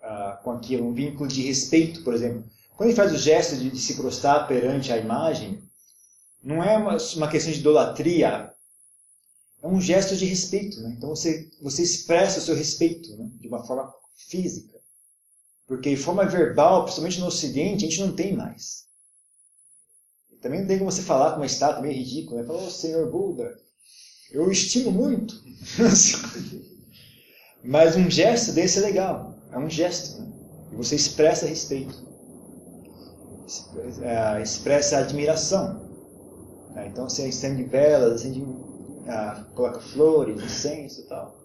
[0.00, 2.44] uh, com aquilo, um vínculo de respeito, por exemplo.
[2.76, 5.60] Quando ele faz o gesto de, de se prostrar perante a imagem,
[6.42, 8.52] não é uma, uma, questão de idolatria,
[9.62, 10.80] é um gesto de respeito.
[10.80, 10.94] Né?
[10.96, 13.30] Então você, você expressa o seu respeito né?
[13.40, 13.92] de uma forma
[14.28, 14.78] física.
[15.66, 18.86] Porque forma verbal, principalmente no Ocidente, a gente não tem mais.
[20.40, 22.46] Também não tem como você falar com uma estátua meio ridícula, né?
[22.46, 23.56] Falar, oh, Senhor Buda,
[24.32, 25.40] eu estimo muito.
[27.62, 29.38] Mas um gesto desse é legal.
[29.52, 30.20] É um gesto.
[30.20, 30.32] Né?
[30.72, 32.08] E você expressa respeito.
[34.00, 35.90] É, expressa admiração.
[36.74, 36.88] Né?
[36.88, 38.40] Então você acende velas, acende,
[39.08, 41.40] ah, coloca flores, incenso e tal.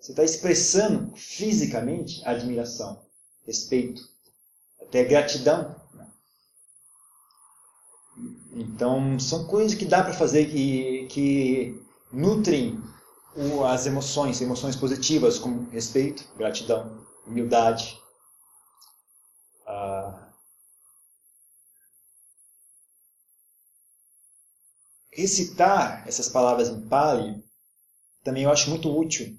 [0.00, 3.00] Você está expressando fisicamente admiração,
[3.46, 4.02] respeito,
[4.80, 5.76] até gratidão.
[5.94, 6.06] Né?
[8.52, 11.80] Então são coisas que dá para fazer que, que
[12.12, 12.82] nutrem
[13.70, 17.98] as emoções, emoções positivas como respeito, gratidão, humildade.
[19.66, 20.32] Ah,
[25.12, 27.42] recitar essas palavras em Pali
[28.24, 29.36] também eu acho muito útil.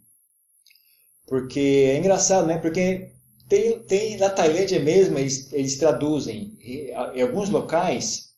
[1.25, 2.57] Porque é engraçado, né?
[2.57, 3.12] Porque
[3.47, 6.57] tem, tem na Tailândia mesmo, eles, eles traduzem.
[6.59, 8.33] Em alguns locais,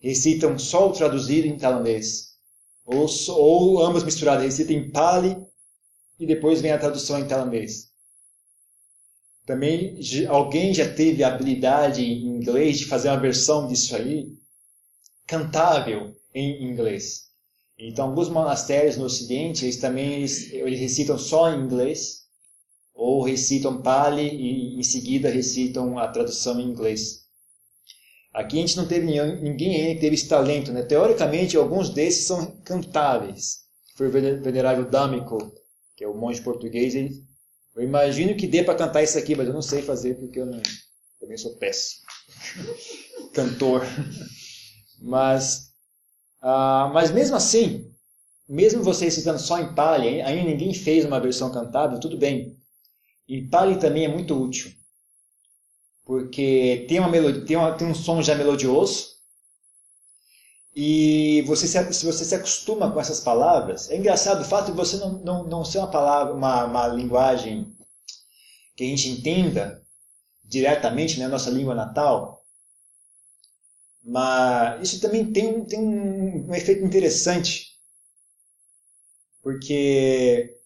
[0.00, 2.30] recitam só o traduzido em tailandês.
[2.84, 5.36] Ou, ou ambas misturadas, recita em Pali
[6.18, 7.90] e depois vem a tradução em tailandês.
[9.44, 14.32] Também alguém já teve a habilidade em inglês de fazer uma versão disso aí
[15.26, 17.30] cantável em inglês.
[17.78, 22.20] Então, alguns monastérios no Ocidente, eles também eles, eles recitam só em inglês,
[22.92, 27.20] ou recitam Pali e em seguida recitam a tradução em inglês.
[28.32, 30.72] Aqui a gente não teve ninguém que teve esse talento.
[30.72, 30.82] Né?
[30.82, 33.60] Teoricamente, alguns desses são cantáveis.
[33.96, 35.38] Foi o venerável D'Amico,
[35.96, 36.94] que é o monge português.
[36.94, 37.24] Ele,
[37.74, 40.46] eu imagino que dê para cantar isso aqui, mas eu não sei fazer porque eu
[40.46, 40.60] não,
[41.18, 42.02] também sou péssimo.
[43.34, 43.82] Cantor.
[45.00, 45.69] Mas
[46.42, 47.92] Uh, mas mesmo assim,
[48.48, 52.56] mesmo você recitando só em Pali, ainda ninguém fez uma versão cantável, tudo bem.
[53.28, 54.72] Em Pali também é muito útil.
[56.04, 59.10] Porque tem, uma melodia, tem, uma, tem um som já melodioso,
[60.74, 64.76] e você se, se você se acostuma com essas palavras, é engraçado o fato de
[64.76, 67.74] você não, não, não ser uma palavra, uma, uma linguagem
[68.76, 69.82] que a gente entenda
[70.44, 72.39] diretamente na né, nossa língua natal,
[74.04, 77.76] mas isso também tem um, tem um, um efeito interessante,
[79.42, 80.56] porque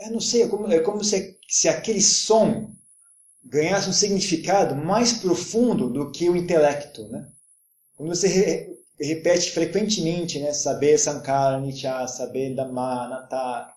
[0.00, 2.72] eu não sei, é como, é como se, se aquele som
[3.44, 7.28] ganhasse um significado mais profundo do que o intelecto, né?
[7.96, 13.74] Quando você re, repete frequentemente, né, saber Sankara, Nitya, saber Dhamma, Nata,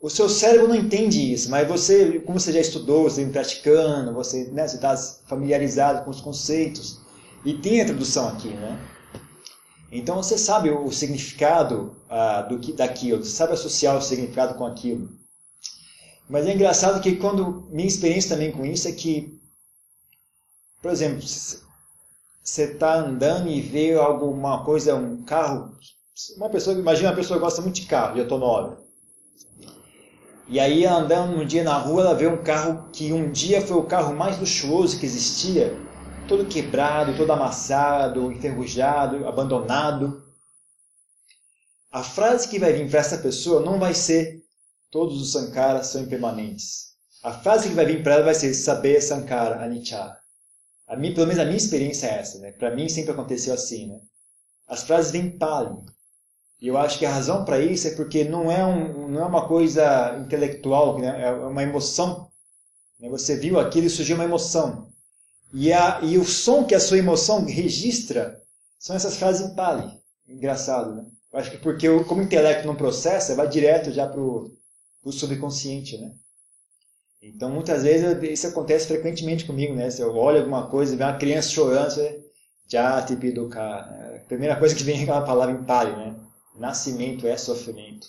[0.00, 4.14] o seu cérebro não entende isso, mas você, como você já estudou, você vem praticando,
[4.14, 7.00] você né, está familiarizado com os conceitos,
[7.44, 8.78] e tem a tradução aqui, né?
[9.90, 14.66] Então você sabe o significado ah, do que daquilo, você sabe associar o significado com
[14.66, 15.08] aquilo.
[16.28, 19.40] Mas é engraçado que quando minha experiência também com isso é que,
[20.82, 21.62] por exemplo, você
[22.64, 25.74] está andando e vê alguma coisa, um carro.
[26.36, 28.87] Uma pessoa, imagina uma pessoa que gosta muito de carro, de automóvel.
[30.50, 33.76] E aí, andando um dia na rua, ela vê um carro que um dia foi
[33.76, 35.76] o carro mais luxuoso que existia,
[36.26, 40.22] todo quebrado, todo amassado, enferrujado, abandonado.
[41.92, 44.42] A frase que vai vir para essa pessoa não vai ser
[44.90, 46.94] todos os sankaras são impermanentes.
[47.22, 50.16] A frase que vai vir para ela vai ser saber sankara anicca.
[50.86, 52.52] A mim, pelo menos a minha experiência é essa, né?
[52.52, 54.00] Para mim sempre aconteceu assim, né?
[54.66, 55.76] As frases vêm pali.
[56.60, 59.24] E eu acho que a razão para isso é porque não é, um, não é
[59.24, 61.22] uma coisa intelectual, né?
[61.22, 62.28] é uma emoção.
[62.98, 63.08] Né?
[63.08, 64.88] Você viu aquilo e surgiu uma emoção.
[65.52, 68.42] E, a, e o som que a sua emoção registra
[68.78, 69.90] são essas frases em pali.
[70.28, 71.06] Engraçado, né?
[71.32, 74.50] Eu acho que porque eu, como o intelecto não processa, vai direto já para o
[75.10, 76.12] subconsciente, né?
[77.20, 79.90] Então, muitas vezes, isso acontece frequentemente comigo, né?
[79.90, 82.24] Se eu olho alguma coisa e vejo uma criança chorando, você
[82.68, 83.60] já te piduca.
[83.60, 86.14] A primeira coisa que vem é aquela palavra em pali, né?
[86.58, 88.08] Nascimento é sofrimento.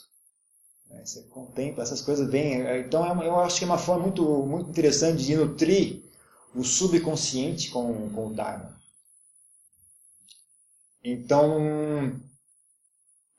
[0.90, 1.06] Né?
[1.06, 2.62] Você contempla, essas coisas vêm.
[2.80, 6.02] Então, é eu acho que é uma forma muito, muito interessante de nutrir
[6.56, 8.78] o subconsciente com, com o Dharma.
[11.04, 12.20] Então,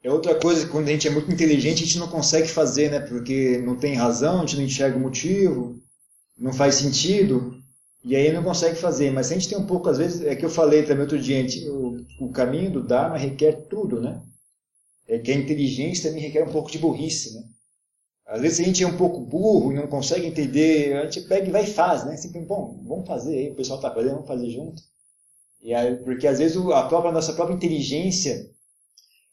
[0.03, 2.91] é outra coisa que quando a gente é muito inteligente a gente não consegue fazer,
[2.91, 3.01] né?
[3.01, 5.79] Porque não tem razão, a gente não enxerga o motivo,
[6.39, 7.61] não faz sentido,
[8.03, 9.11] e aí não consegue fazer.
[9.11, 11.37] Mas a gente tem um pouco, às vezes, é que eu falei também outro dia,
[11.43, 14.23] gente, o, o caminho do Dharma requer tudo, né?
[15.11, 17.45] É que a inteligência também requer um pouco de burrice, né?
[18.25, 21.49] Às vezes a gente é um pouco burro e não consegue entender, a gente pega
[21.49, 22.17] e vai e faz, né?
[22.17, 24.81] Sempre, bom, vamos fazer aí, o pessoal está fazendo, vamos fazer junto.
[25.61, 28.49] E aí, porque às vezes a, própria, nossa própria inteligência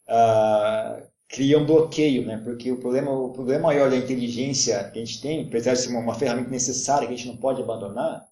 [0.09, 2.41] uh, cria um bloqueio, né?
[2.43, 5.89] Porque o problema, o problema maior da inteligência que a gente tem, apesar de ser
[5.89, 8.25] uma, uma ferramenta necessária que a gente não pode abandonar,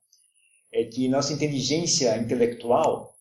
[0.73, 3.15] é que nossa inteligência intelectual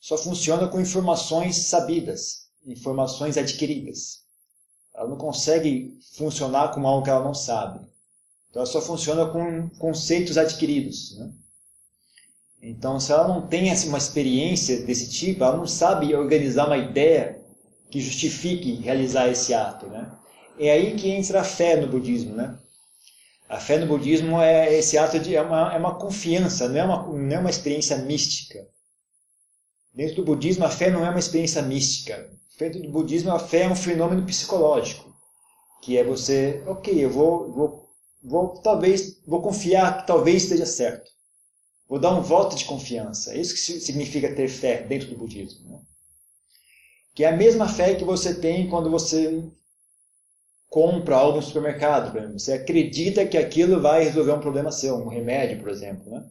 [0.00, 4.20] só funciona com informações sabidas, informações adquiridas.
[4.94, 7.80] Ela não consegue funcionar com algo que ela não sabe.
[8.48, 11.16] Então, ela só funciona com conceitos adquiridos.
[11.16, 11.32] Né?
[12.62, 17.40] Então, se ela não tem uma experiência desse tipo, ela não sabe organizar uma ideia
[17.90, 20.12] que justifique realizar esse ato, né?
[20.58, 22.58] É aí que entra a fé no budismo, né?
[23.48, 26.84] A fé no budismo é esse ato de é uma, é uma confiança, não é
[26.84, 28.64] uma, não é uma experiência mística.
[29.92, 32.30] Dentro do budismo, a fé não é uma experiência mística.
[32.60, 35.10] Dentro do budismo, a fé é um fenômeno psicológico,
[35.80, 37.88] que é você, ok, eu vou, vou,
[38.22, 41.10] vou talvez, vou confiar que talvez esteja certo.
[41.88, 43.32] Vou dar um voto de confiança.
[43.32, 45.70] É isso que significa ter fé dentro do budismo.
[45.70, 45.80] Né?
[47.14, 49.42] Que é a mesma fé que você tem quando você
[50.68, 52.12] compra algo no supermercado.
[52.12, 52.38] Por exemplo.
[52.38, 56.08] Você acredita que aquilo vai resolver um problema seu, um remédio, por exemplo.
[56.08, 56.24] Né?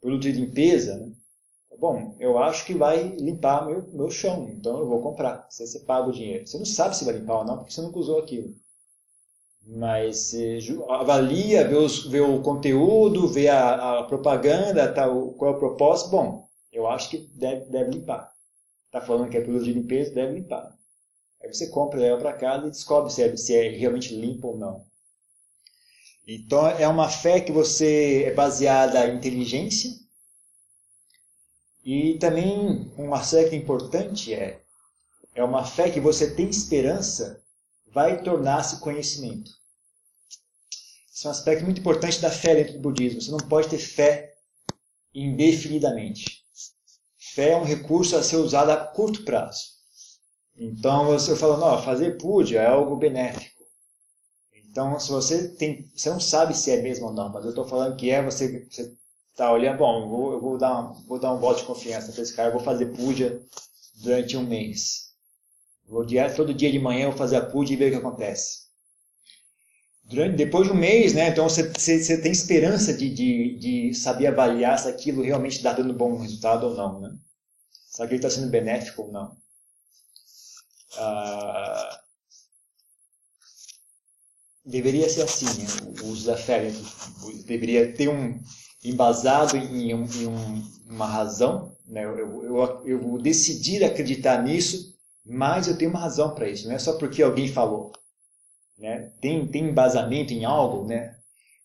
[0.00, 0.96] Produto de limpeza.
[0.96, 1.12] Né?
[1.78, 5.46] Bom, eu acho que vai limpar meu, meu chão, então eu vou comprar.
[5.48, 6.46] Você, você paga o dinheiro.
[6.46, 8.54] Você não sabe se vai limpar ou não, porque você nunca usou aquilo.
[9.66, 10.58] Mas você
[10.88, 15.58] avalia, vê, os, vê o conteúdo, vê a, a propaganda, tá, o, qual é o
[15.58, 16.10] propósito.
[16.10, 18.34] Bom, eu acho que deve, deve limpar
[18.94, 20.72] está falando que é produto de limpeza, deve limpar.
[21.42, 24.56] Aí você compra, leva para casa e descobre se é, se é realmente limpo ou
[24.56, 24.84] não.
[26.26, 29.90] Então é uma fé que você é baseada em inteligência
[31.84, 34.60] e também um aspecto importante é
[35.34, 37.42] é uma fé que você tem esperança
[37.92, 39.50] vai tornar-se conhecimento.
[41.12, 43.20] Esse é um aspecto muito importante da fé dentro do budismo.
[43.20, 44.34] Você não pode ter fé
[45.12, 46.44] indefinidamente.
[47.34, 49.74] fé é um recurso a ser usado a curto prazo.
[50.56, 53.64] Então, você fala, não, fazer puja é algo benéfico.
[54.54, 57.66] Então, se você tem, você não sabe se é mesmo ou não, mas eu estou
[57.66, 58.68] falando que é, você
[59.34, 62.12] está olhando, bom, eu vou, eu vou, dar um, vou dar um voto de confiança
[62.12, 63.42] para esse cara, vou fazer puja
[63.96, 65.12] durante um mês.
[65.86, 67.96] Vou direto, todo dia de manhã eu vou fazer a puja e ver o que
[67.96, 68.64] acontece.
[70.04, 74.28] Durante, depois de um mês, né, então você, você, tem esperança de, de, de, saber
[74.28, 77.00] avaliar se aquilo realmente está dando bom resultado ou não.
[77.00, 77.16] Né?
[77.88, 79.36] Se aquilo está sendo benéfico ou não.
[80.96, 82.00] Ah,
[84.64, 86.02] deveria ser assim, né?
[86.02, 86.36] o uso da
[87.46, 88.38] deveria ter um
[88.84, 92.04] embasado em, um, em um, uma razão, né?
[92.04, 96.74] eu, eu, eu vou decidir acreditar nisso, mas eu tenho uma razão para isso, não
[96.74, 97.92] é só porque alguém falou.
[98.78, 99.10] Né?
[99.20, 101.14] Tem, tem embasamento em algo, né?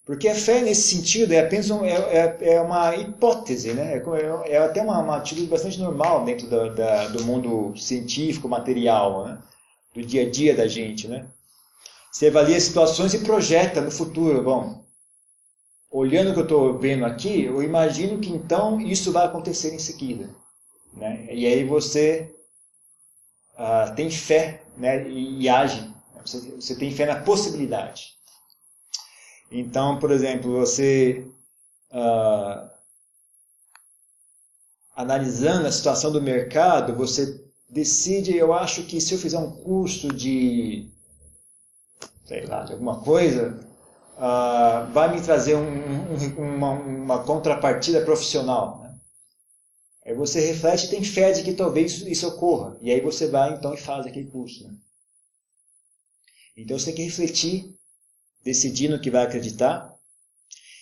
[0.05, 3.93] Porque a fé, nesse sentido, é apenas um, é, é, é, uma hipótese, né?
[3.95, 9.25] É, é até uma, uma, atitude bastante normal dentro do, da, do mundo científico, material,
[9.25, 9.37] né?
[9.93, 11.07] do dia a dia da gente.
[11.07, 11.27] Né?
[12.11, 14.41] Você avalia situações e projeta no futuro.
[14.41, 14.83] Bom,
[15.89, 19.79] olhando o que eu estou vendo aqui, eu imagino que então isso vai acontecer em
[19.79, 20.29] seguida.
[20.93, 21.27] Né?
[21.31, 22.35] E aí você
[23.55, 25.07] uh, tem fé né?
[25.09, 25.93] e, e age.
[26.25, 28.13] Você, você tem fé na possibilidade.
[29.51, 31.25] Então, por exemplo, você
[31.91, 32.69] uh,
[34.95, 40.09] analisando a situação do mercado, você decide, eu acho que se eu fizer um curso
[40.09, 40.89] de,
[42.25, 43.59] sei lá, de alguma coisa,
[44.19, 48.79] uh, vai me trazer um, um, uma, uma, contrapartida profissional.
[48.81, 48.99] Né?
[50.05, 52.77] Aí você reflete e tem fé de que talvez isso, ocorra.
[52.81, 54.67] E aí você vai então e faz aquele curso.
[54.67, 54.75] Né?
[56.57, 57.79] Então você tem que refletir
[58.43, 59.93] decidir no que vai acreditar.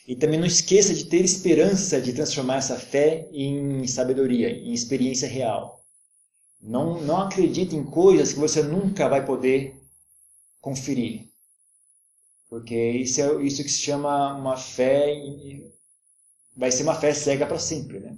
[0.08, 5.28] E também não esqueça de ter esperança de transformar essa fé em sabedoria, em experiência
[5.28, 5.84] real.
[6.62, 9.76] Não, não acredite em coisas que você nunca vai poder
[10.62, 11.28] conferir.
[12.50, 15.14] Porque isso é isso que se chama uma fé,
[16.56, 18.00] vai ser uma fé cega para sempre.
[18.00, 18.18] Né?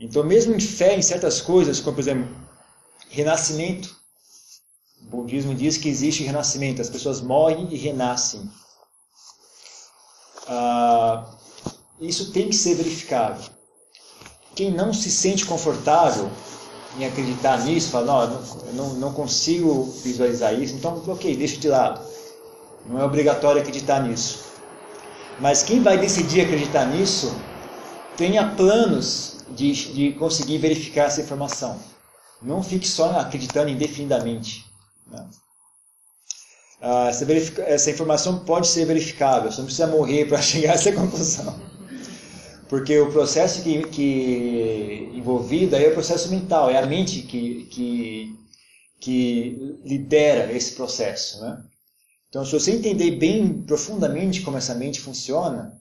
[0.00, 2.28] Então, mesmo em fé em certas coisas, como por exemplo,
[3.10, 3.96] renascimento,
[5.02, 8.50] o budismo diz que existe renascimento, as pessoas morrem e renascem.
[10.46, 11.36] Ah,
[12.00, 13.50] isso tem que ser verificado.
[14.54, 16.28] Quem não se sente confortável
[16.96, 22.04] em acreditar nisso, fala, não, não, não consigo visualizar isso, então, ok, deixa de lado.
[22.88, 24.48] Não é obrigatório acreditar nisso.
[25.38, 27.36] Mas quem vai decidir acreditar nisso,
[28.16, 31.78] tenha planos de, de conseguir verificar essa informação.
[32.42, 34.64] Não fique só acreditando indefinidamente.
[35.06, 35.28] Né?
[36.80, 37.24] Ah, essa,
[37.62, 41.60] essa, informação pode ser verificável, você não precisa morrer para chegar a essa conclusão.
[42.68, 47.64] Porque o processo que, que envolvido aí é o processo mental, é a mente que,
[47.66, 48.36] que,
[49.00, 51.40] que lidera esse processo.
[51.40, 51.62] Né?
[52.28, 55.80] Então, se você entender bem profundamente como essa mente funciona,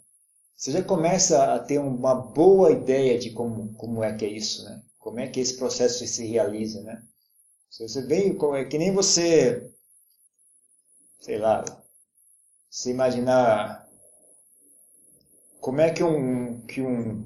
[0.56, 4.64] você já começa a ter uma boa ideia de como, como é que é isso,
[4.64, 4.82] né?
[4.98, 6.82] como é que esse processo se realiza.
[6.82, 7.02] Né?
[7.70, 9.70] Se você vem, é que nem você,
[11.20, 11.64] sei lá,
[12.70, 13.88] se imaginar
[15.62, 17.26] como é que um, que um,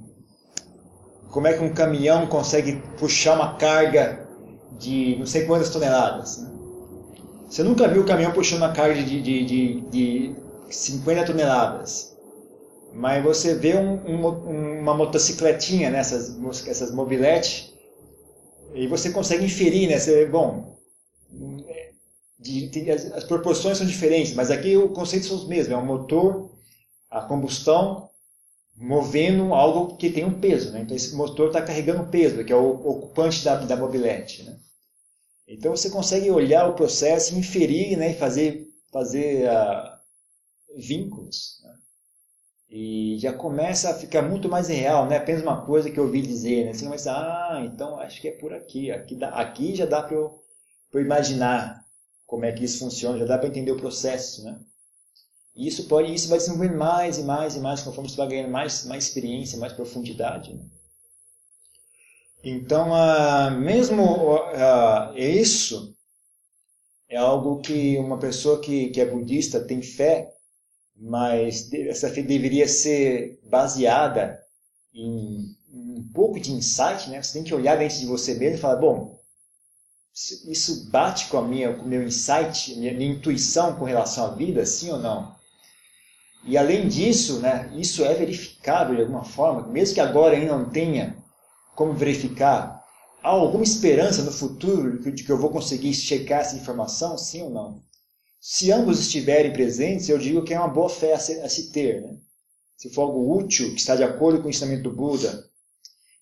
[1.32, 4.28] como é que um caminhão consegue puxar uma carga
[4.78, 6.38] de não sei quantas toneladas.
[6.38, 6.51] Né?
[7.52, 10.36] Você nunca viu o caminhão puxando uma carga de, de, de, de
[10.70, 12.16] 50 toneladas.
[12.94, 16.00] Mas você vê um, um, uma motocicletinha, né?
[16.00, 17.74] essas mobiletes,
[18.74, 20.00] e você consegue inferir, né?
[20.00, 20.78] Você, bom,
[22.40, 25.74] de, de, as, as, proporções são diferentes, mas aqui o conceito são os mesmos.
[25.74, 26.50] É um motor,
[27.10, 28.10] a combustão,
[28.78, 30.72] movendo algo que tem um peso.
[30.72, 30.84] Né?
[30.84, 34.44] Então esse motor está carregando peso, que é o ocupante da, da mobilete.
[34.44, 34.56] Né?
[35.52, 38.12] Então você consegue olhar o processo, inferir né?
[38.12, 39.98] e fazer, fazer uh,
[40.78, 41.60] vínculos.
[41.62, 41.74] Né?
[42.70, 46.06] E já começa a ficar muito mais real, não é apenas uma coisa que eu
[46.06, 46.66] ouvi dizer.
[46.66, 46.74] Né?
[46.74, 48.92] Você começa, ah, então acho que é por aqui.
[48.92, 50.42] Aqui, dá, aqui já dá para eu,
[50.94, 51.86] eu, imaginar
[52.26, 54.46] como é que isso funciona, já dá para entender o processo.
[54.46, 54.58] Né?
[55.54, 58.52] E isso, pode, isso vai desenvolver mais e mais e mais conforme você vai ganhando
[58.52, 60.54] mais, mais experiência, mais profundidade.
[60.54, 60.64] Né?
[62.44, 65.96] Então, uh, mesmo uh, isso
[67.10, 70.32] é algo que uma pessoa que, que é budista tem fé
[71.02, 74.40] mas essa fé deveria ser baseada
[74.94, 77.22] em um pouco de insight, né?
[77.22, 79.20] Você tem que olhar dentro de você mesmo e falar, bom,
[80.14, 84.36] isso bate com a minha, com o meu insight, minha, minha intuição com relação à
[84.36, 85.36] vida, sim ou não?
[86.44, 90.70] E além disso, né, isso é verificável de alguma forma, mesmo que agora ainda não
[90.70, 91.21] tenha
[91.76, 92.82] como verificar?
[93.24, 97.50] Há alguma esperança no futuro de que eu vou conseguir checar essa informação, sim ou
[97.50, 97.84] não?
[98.40, 101.72] Se ambos estiverem presentes, eu digo que é uma boa fé a se, a se
[101.72, 102.02] ter.
[102.02, 102.18] Né?
[102.76, 105.48] Se for algo útil, que está de acordo com o ensinamento do Buda,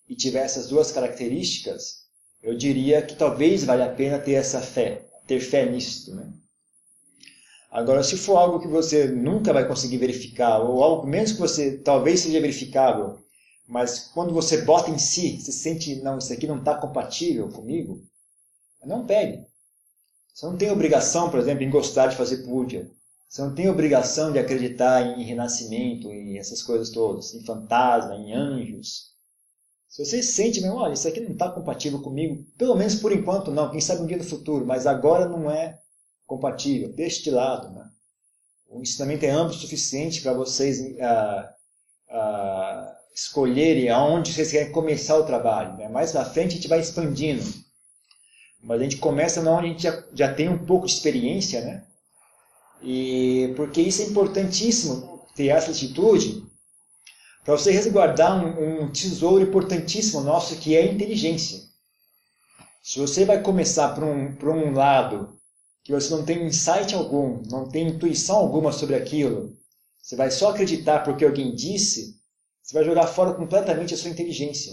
[0.06, 2.00] e tiver essas duas características,
[2.42, 6.14] eu diria que talvez valha a pena ter essa fé, ter fé nisto.
[6.14, 6.30] Né?
[7.70, 11.78] Agora, se for algo que você nunca vai conseguir verificar, ou algo menos que você
[11.78, 13.18] talvez seja verificável,
[13.70, 18.02] mas quando você bota em si, você sente, não, isso aqui não está compatível comigo,
[18.84, 19.46] não pegue.
[20.34, 22.90] Você não tem obrigação, por exemplo, em gostar de fazer puja.
[23.28, 28.32] Você não tem obrigação de acreditar em renascimento e essas coisas todas, em fantasma, em
[28.32, 29.10] anjos.
[29.88, 33.52] Se você sente mesmo, olha, isso aqui não está compatível comigo, pelo menos por enquanto
[33.52, 35.78] não, quem sabe um dia no futuro, mas agora não é
[36.26, 37.70] compatível, deixe de lado.
[37.70, 37.88] Né?
[38.68, 41.54] O ensinamento é amplo o suficiente para vocês ah,
[42.08, 42.69] ah,
[43.14, 45.76] escolherem aonde vocês querem começar o trabalho.
[45.76, 45.88] Né?
[45.88, 47.44] Mais à frente a gente vai expandindo.
[48.62, 51.84] Mas a gente começa onde a gente já, já tem um pouco de experiência, né?
[52.82, 56.44] E porque isso é importantíssimo, ter essa atitude,
[57.44, 61.60] para você resguardar um, um, tesouro importantíssimo nosso que é a inteligência.
[62.82, 65.38] Se você vai começar por um, por um lado
[65.82, 69.56] que você não tem insight algum, não tem intuição alguma sobre aquilo,
[70.02, 72.19] você vai só acreditar porque alguém disse,
[72.70, 74.72] você vai jogar fora completamente a sua inteligência.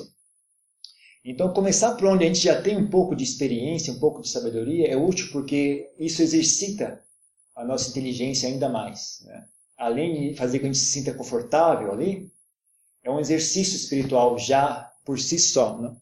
[1.26, 4.30] Então, começar por onde a gente já tem um pouco de experiência, um pouco de
[4.30, 7.04] sabedoria, é útil porque isso exercita
[7.56, 9.24] a nossa inteligência ainda mais.
[9.26, 9.48] Né?
[9.76, 12.32] Além de fazer com que a gente se sinta confortável ali,
[13.04, 15.76] é um exercício espiritual já por si só.
[15.82, 15.98] Né?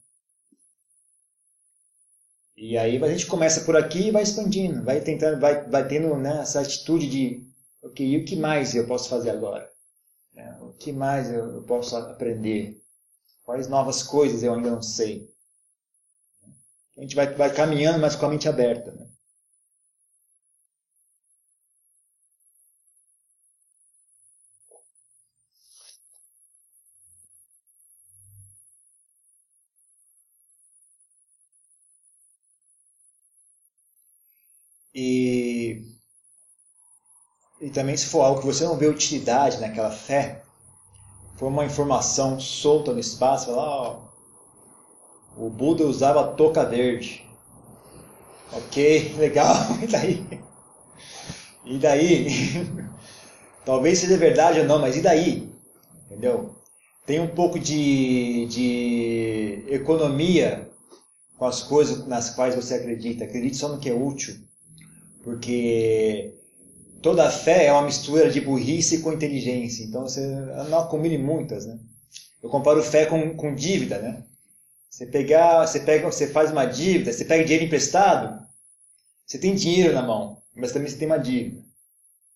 [2.57, 6.13] E aí a gente começa por aqui e vai expandindo, vai tentando, vai, vai tendo
[6.17, 7.47] né, essa atitude de,
[7.81, 9.73] ok, e o que mais eu posso fazer agora?
[10.35, 10.55] Né?
[10.61, 12.79] O que mais eu, eu posso aprender?
[13.45, 15.29] Quais novas coisas eu ainda não sei?
[16.97, 18.91] A gente vai, vai caminhando, mas com a mente aberta.
[18.91, 19.07] Né?
[34.93, 35.85] E,
[37.61, 40.43] e também se for algo que você não vê utilidade naquela fé,
[41.35, 43.99] for uma informação solta no espaço, ó,
[45.37, 47.29] o Buda usava touca verde.
[48.53, 50.41] Ok, legal, e daí?
[51.65, 52.27] E daí?
[53.65, 55.51] Talvez seja verdade ou não, mas e daí?
[56.05, 56.55] Entendeu?
[57.05, 60.71] Tem um pouco de, de economia
[61.37, 63.25] com as coisas nas quais você acredita.
[63.25, 64.35] Acredite só no que é útil.
[65.23, 66.35] Porque
[67.05, 69.83] toda fé é uma mistura de burrice com inteligência.
[69.83, 70.25] Então você
[70.69, 71.77] não acumule muitas, né?
[72.41, 74.23] Eu comparo fé com, com dívida, né?
[74.89, 78.43] Você pegar, você pega, você faz uma dívida, você pega dinheiro emprestado,
[79.23, 81.63] você tem dinheiro na mão, mas também você tem uma dívida.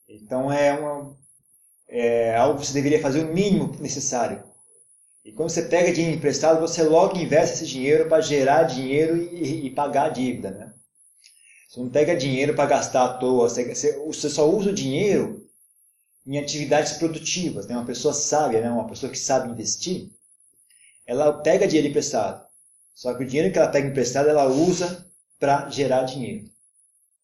[0.07, 1.17] Então é, uma,
[1.87, 4.43] é algo que você deveria fazer o mínimo necessário.
[5.25, 9.65] E quando você pega dinheiro emprestado, você logo investe esse dinheiro para gerar dinheiro e,
[9.65, 10.73] e, pagar a dívida, né?
[11.69, 15.47] Você não pega dinheiro para gastar à toa, você, só usa o dinheiro
[16.25, 17.67] em atividades produtivas.
[17.67, 17.75] Né?
[17.75, 18.71] Uma pessoa sábia, né?
[18.71, 20.09] uma pessoa que sabe investir,
[21.05, 22.43] ela pega dinheiro emprestado.
[22.95, 25.05] Só que o dinheiro que ela pega emprestado, ela usa
[25.39, 26.49] para gerar dinheiro.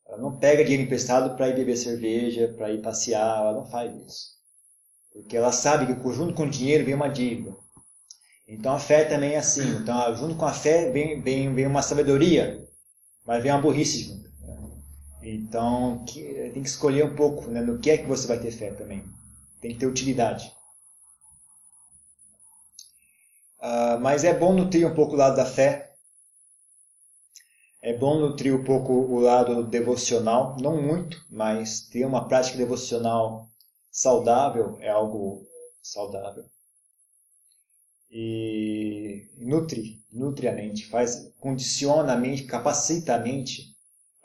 [0.07, 3.95] Ela não pega dinheiro emprestado para ir beber cerveja, para ir passear, ela não faz
[3.95, 4.35] isso.
[5.11, 7.57] Porque ela sabe que junto com o dinheiro vem uma dívida.
[8.47, 9.67] Então a fé também é assim.
[9.77, 12.63] Então junto com a fé vem, vem, vem uma sabedoria,
[13.25, 14.34] mas vem uma burrice junto.
[15.27, 16.21] Então, que,
[16.53, 19.03] tem que escolher um pouco né, no que é que você vai ter fé também.
[19.59, 20.53] Tem que ter utilidade.
[23.59, 25.95] Uh, mas é bom nutrir um pouco o lado da fé.
[27.81, 30.57] É bom nutrir um pouco o lado devocional.
[30.61, 33.49] Não muito, mas ter uma prática devocional
[33.89, 35.43] saudável é algo
[35.81, 36.45] saudável.
[38.11, 43.74] E nutre, nutre a mente, faz, condiciona a mente, capacita a mente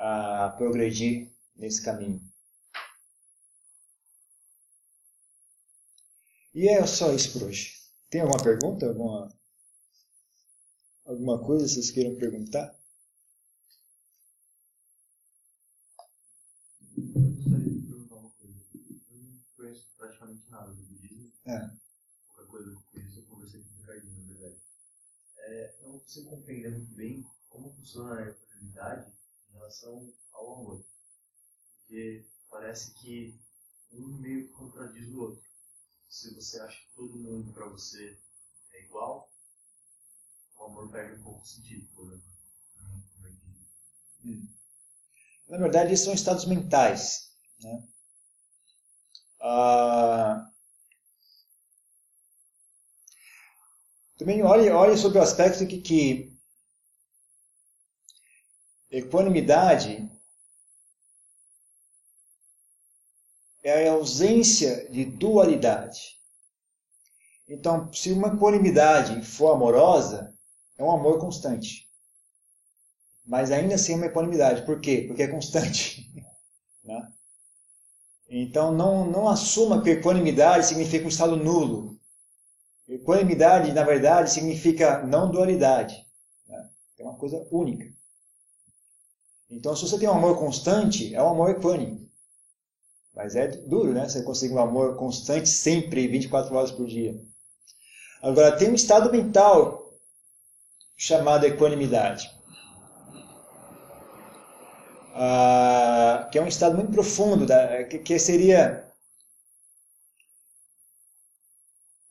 [0.00, 2.22] a progredir nesse caminho.
[6.54, 7.74] E é só isso por hoje.
[8.08, 8.86] Tem alguma pergunta?
[8.86, 9.32] Alguma,
[11.04, 12.74] alguma coisa que vocês queiram perguntar?
[16.96, 18.58] Eu gostaria de perguntar uma coisa.
[19.10, 21.30] Eu não conheço praticamente nada do budismo.
[21.44, 21.70] É.
[22.34, 24.60] Pouca coisa que eu conheço, eu conversei com o Ricardinho, na verdade.
[25.40, 29.19] É, eu não consigo compreender muito bem como funciona a em
[29.60, 30.84] relação ao amor.
[31.80, 33.38] Porque parece que
[33.92, 35.42] um meio que contradiz o outro.
[36.08, 38.18] Se você acha que todo mundo para você
[38.72, 39.30] é igual,
[40.56, 42.20] o amor perde um pouco o sentido, por.
[44.24, 44.48] Hum.
[45.48, 47.32] Na verdade, são estados mentais.
[47.60, 47.88] Né?
[49.40, 50.50] Ah,
[54.18, 56.29] também olhe, olhe sobre o aspecto que, que
[58.90, 60.10] equanimidade
[63.62, 66.18] é a ausência de dualidade.
[67.48, 70.34] Então, se uma equanimidade for amorosa,
[70.78, 71.88] é um amor constante.
[73.26, 74.64] Mas ainda assim é uma equanimidade.
[74.64, 75.04] Por quê?
[75.06, 76.10] Porque é constante.
[76.82, 77.12] né?
[78.28, 81.98] Então, não, não assuma que equanimidade significa um estado nulo.
[82.88, 86.06] Equanimidade, na verdade, significa não dualidade.
[86.48, 86.70] Né?
[86.98, 87.92] É uma coisa única.
[89.50, 92.08] Então, se você tem um amor constante, é um amor equânime.
[93.14, 94.08] Mas é duro, né?
[94.08, 97.20] Você conseguir um amor constante sempre, 24 horas por dia.
[98.22, 99.92] Agora, tem um estado mental
[100.96, 102.30] chamado equanimidade.
[105.14, 108.86] Ah, que é um estado muito profundo, da, que, que, seria.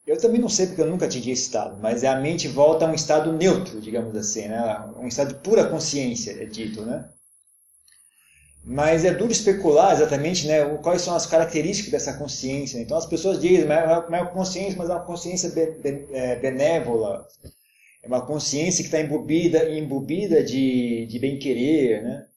[0.06, 2.90] Eu também não sei porque eu nunca atingi esse estado, mas a mente volta a
[2.90, 4.80] um estado neutro, digamos assim, né?
[4.98, 6.82] um estado de pura consciência, é dito.
[6.84, 7.08] Né?
[8.72, 12.78] Mas é duro especular exatamente né, quais são as características dessa consciência.
[12.78, 15.52] Então as pessoas dizem, mas é uma consciência, mas é uma consciência
[16.14, 17.28] é, benévola.
[18.04, 22.28] É uma consciência que está embubida, embubida de, de bem-querer, né?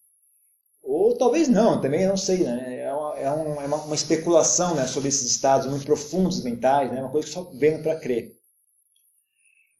[0.82, 2.80] Ou talvez não, também não sei, né?
[2.80, 7.00] É uma, é uma, é uma especulação né, sobre esses estados muito profundos mentais, né?
[7.00, 8.34] Uma coisa que só vendo para crer.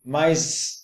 [0.05, 0.82] Mas,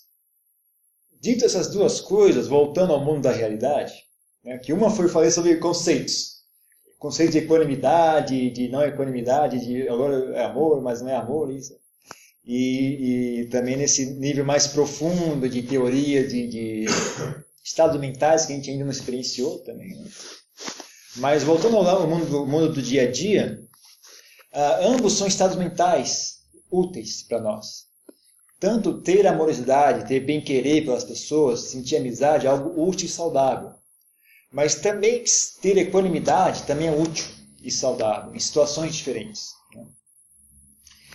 [1.21, 4.08] dito essas duas coisas, voltando ao mundo da realidade,
[4.49, 4.57] né?
[4.57, 6.39] Que uma foi falar sobre conceitos.
[6.97, 11.77] Conceito de equanimidade, de não equanimidade, de agora é amor, mas não é amor, isso.
[12.43, 16.85] E, e também nesse nível mais profundo de teoria, de, de
[17.63, 19.95] estados mentais que a gente ainda não experienciou também.
[19.95, 20.09] Né?
[21.17, 23.61] Mas voltando ao mundo, mundo do dia a dia,
[24.53, 26.39] uh, ambos são estados mentais
[26.71, 27.87] úteis para nós.
[28.59, 33.78] Tanto ter amorosidade, ter bem-querer pelas pessoas, sentir amizade é algo útil e saudável.
[34.51, 35.23] Mas também
[35.61, 37.25] ter equanimidade também é útil
[37.61, 39.49] e saudável, em situações diferentes.
[39.75, 39.85] Né?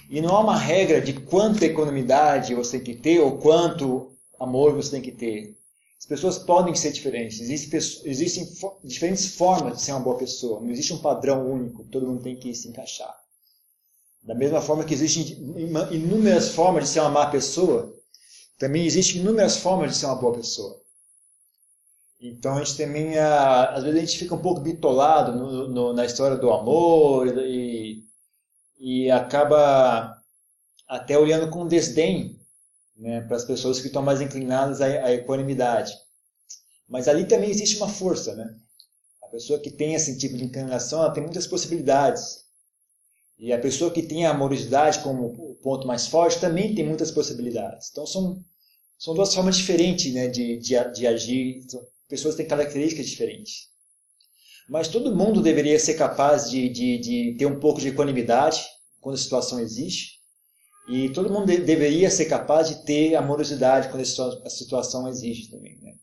[0.09, 4.75] E não há uma regra de quanta equanimidade você tem que ter ou quanto amor
[4.75, 5.57] você tem que ter.
[5.99, 7.41] As pessoas podem ser diferentes.
[7.41, 8.47] Existem, existem
[8.85, 10.61] diferentes formas de ser uma boa pessoa.
[10.61, 11.85] Não existe um padrão único.
[11.85, 13.15] Todo mundo tem que se encaixar.
[14.23, 15.39] Da mesma forma que existem
[15.91, 17.95] inúmeras formas de ser uma má pessoa,
[18.59, 20.84] também existem inúmeras formas de ser uma boa pessoa.
[22.27, 26.07] Então a gente também, às vezes a gente fica um pouco bitolado no, no, na
[26.07, 28.03] história do amor e,
[28.79, 30.19] e acaba
[30.89, 32.41] até olhando com desdém
[32.97, 35.93] né, para as pessoas que estão mais inclinadas à, à equanimidade.
[36.89, 38.55] Mas ali também existe uma força, né?
[39.23, 42.43] A pessoa que tem esse tipo de inclinação, ela tem muitas possibilidades.
[43.39, 47.11] E a pessoa que tem a amorosidade como o ponto mais forte também tem muitas
[47.11, 47.91] possibilidades.
[47.91, 48.43] Então são,
[48.99, 51.67] são duas formas diferentes né, de, de, de agir
[52.15, 53.69] pessoas têm características diferentes.
[54.69, 58.65] Mas todo mundo deveria ser capaz de, de, de ter um pouco de equanimidade
[59.01, 60.21] quando a situação existe.
[60.89, 65.79] E todo mundo de, deveria ser capaz de ter amorosidade quando a situação exige também.
[65.81, 65.95] Né?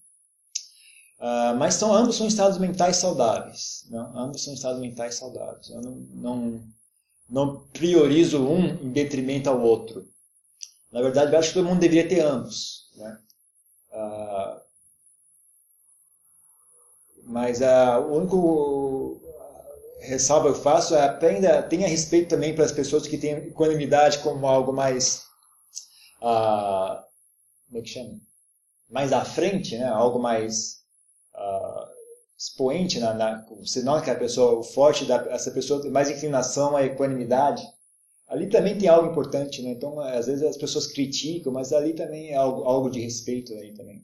[1.20, 3.86] Uh, mas são, ambos são estados mentais saudáveis.
[3.89, 4.18] Não?
[4.18, 5.70] Ambos são estados mentais saudáveis.
[5.70, 6.64] Eu não, não,
[7.30, 10.07] não priorizo um em detrimento ao outro.
[10.91, 12.89] Na verdade, eu acho que todo mundo deveria ter ambos.
[12.95, 13.20] Né?
[13.93, 14.62] Uh,
[17.32, 19.21] mas a, o único
[20.01, 24.19] ressalva que eu faço é aprenda, tenha respeito também para as pessoas que têm equanimidade
[24.19, 25.23] como algo mais.
[26.21, 27.01] Uh,
[27.67, 28.19] como é que chama?
[28.89, 29.88] Mais à frente, né?
[29.88, 30.82] algo mais
[31.36, 31.88] uh,
[32.38, 32.99] expoente.
[32.99, 33.45] Na, na,
[33.97, 37.63] é que a pessoa forte, da, essa pessoa tem mais inclinação à equanimidade.
[38.27, 39.71] Ali também tem algo importante, né?
[39.71, 43.73] Então, às vezes as pessoas criticam, mas ali também é algo, algo de respeito aí
[43.73, 44.03] também.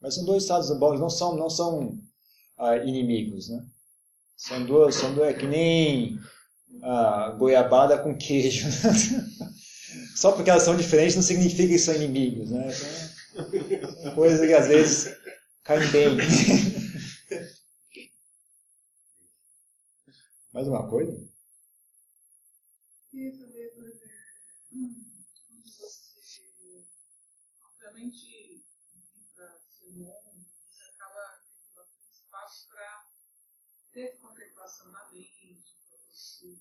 [0.00, 1.98] Mas são dois estados bons, não são, não são
[2.84, 3.64] inimigos, né?
[4.36, 6.18] São duas, são duas, é que nem
[7.38, 8.66] goiabada com queijo.
[10.16, 12.68] Só porque elas são diferentes não significa que são inimigos, né?
[13.34, 15.16] Então, coisa que às vezes
[15.64, 16.16] caem bem.
[20.52, 21.12] Mais uma coisa?
[23.10, 24.08] Queria saber, por exemplo,
[25.50, 26.42] você,
[27.64, 28.62] obviamente,
[29.34, 30.32] para ser bom,
[33.92, 35.62] ter contemplação na mente,
[36.08, 36.58] você.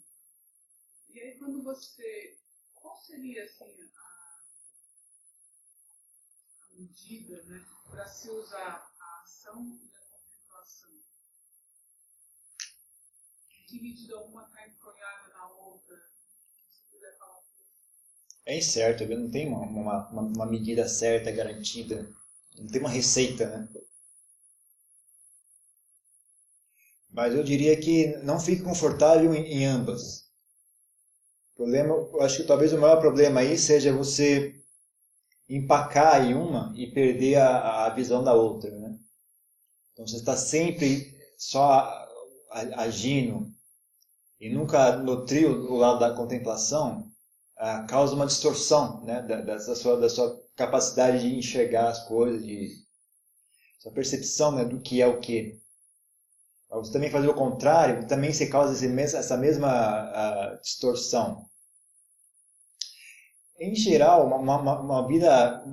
[1.09, 2.37] E aí quando você.
[2.75, 4.41] Qual seria assim a,
[6.63, 10.91] a medida né, para se usar a ação e a contemplação?
[13.67, 16.11] Que medida uma está entronhada na outra?
[18.43, 19.59] É incerto, não tem uma,
[20.09, 22.11] uma, uma medida certa, garantida.
[22.57, 23.69] Não tem uma receita, né?
[27.11, 30.25] Mas eu diria que não fique confortável em, em ambas.
[31.55, 34.55] Problema, acho que talvez o maior problema aí seja você
[35.49, 38.97] empacar em uma e perder a, a visão da outra, né?
[39.93, 42.07] Então você está sempre só
[42.51, 43.51] agindo
[44.39, 47.11] e nunca nutriu o lado da contemplação,
[47.57, 52.43] ah, causa uma distorção né, da, da, sua, da sua capacidade de enxergar as coisas,
[52.43, 52.71] de
[53.79, 55.61] sua percepção né, do que é o que.
[56.71, 61.45] Você também fazer o contrário, também se causa essa mesma uh, distorção.
[63.59, 65.63] Em geral, uma, uma, uma vida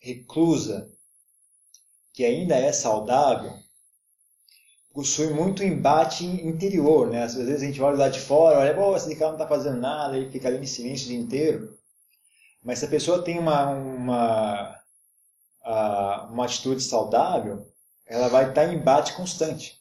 [0.00, 0.88] reclusa,
[2.14, 3.52] que ainda é saudável,
[4.94, 7.24] possui muito embate interior, né?
[7.24, 9.80] Às vezes a gente olha lá de fora, olha, pô, esse cara não está fazendo
[9.80, 11.78] nada, ele fica ali em silêncio o dia inteiro.
[12.62, 14.80] Mas se a pessoa tem uma, uma,
[16.30, 17.66] uma atitude saudável,
[18.06, 19.77] ela vai estar em embate constante.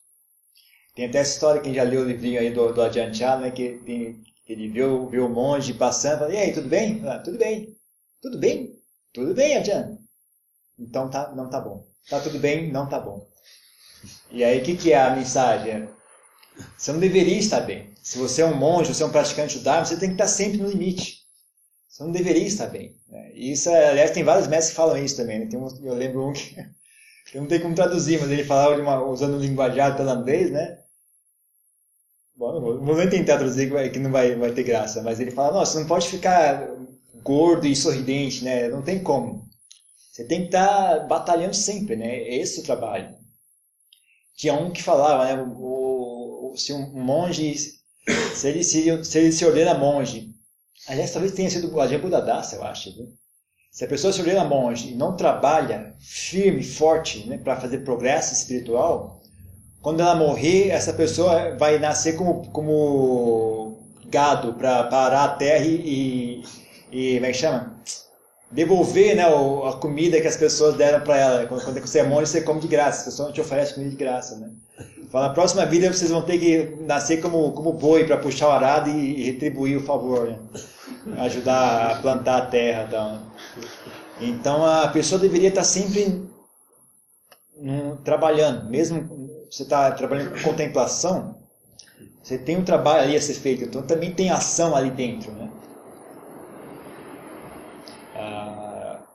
[0.97, 3.77] Tem até essa história, quem já leu o livrinho aí do, do Adianteado, né, que,
[3.85, 7.03] tem, que ele viu, viu o monge passando e fala, e aí, tudo bem?
[7.05, 7.77] Ah, tudo bem.
[8.19, 8.75] Tudo bem?
[9.13, 9.99] Tudo bem, Adian.
[10.79, 11.85] Então tá, não tá bom.
[12.09, 13.27] Tá tudo bem, não tá bom.
[14.31, 15.87] E aí, o que, que é a mensagem?
[16.75, 17.93] Você não deveria estar bem.
[18.01, 20.57] Se você é um monge, você é um praticante judaico, você tem que estar sempre
[20.57, 21.19] no limite.
[21.87, 22.95] Você não deveria estar bem.
[23.07, 23.33] Né?
[23.35, 25.45] Isso, aliás, tem vários mestres que falam isso também.
[25.45, 25.49] Né?
[25.55, 26.55] Um, eu lembro um que
[27.35, 30.79] eu não tem como traduzir, mas ele falava uma, usando o linguajar tailandês, né?
[32.37, 35.53] Bom, vou, tentar traduzir que, vai, que não vai, vai ter graça, mas ele fala,
[35.53, 36.69] nossa, não pode ficar
[37.23, 38.69] gordo e sorridente, né?
[38.69, 39.45] Não tem como.
[40.11, 42.15] Você tem que estar batalhando sempre, né?
[42.15, 43.15] É esse o trabalho.
[44.35, 45.41] Tinha um que falava, né?
[45.41, 50.37] O, o, se um monge, se ele se, se ele se ordena monge
[50.87, 52.95] Aliás, talvez tenha sido o Ajahn Buddhadasa, eu acho.
[52.95, 53.07] Viu?
[53.71, 58.33] Se a pessoa se ordena monge e não trabalha firme, forte, né, para fazer progresso
[58.33, 59.21] espiritual,
[59.87, 63.77] quando ela morrer, essa pessoa vai nascer como, como
[64.07, 66.43] gado para parar a terra e,
[66.91, 67.73] e, como é que chama?
[68.51, 71.47] Devolver né, a comida que as pessoas deram para ela.
[71.47, 73.91] Quando, quando você é monge, você come de graça, a pessoa não te oferece comida
[73.91, 74.35] de graça.
[74.35, 74.49] Né?
[75.09, 78.51] Fala, na próxima vida vocês vão ter que nascer como, como boi para puxar o
[78.51, 80.27] arado e, e retribuir o favor.
[80.27, 80.37] Né?
[81.19, 82.89] ajudar a plantar a terra.
[82.91, 83.19] Tal.
[84.19, 86.27] Então a pessoa deveria estar sempre
[87.59, 89.16] um, trabalhando, mesmo
[89.49, 91.35] você está trabalhando com contemplação,
[92.23, 95.49] você tem um trabalho ali a ser feito, então também tem ação ali dentro, né?
[98.15, 99.07] Ah,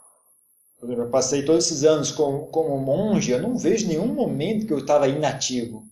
[0.82, 4.78] eu passei todos esses anos como, como monge, eu não vejo nenhum momento que eu
[4.78, 5.86] estava inativo.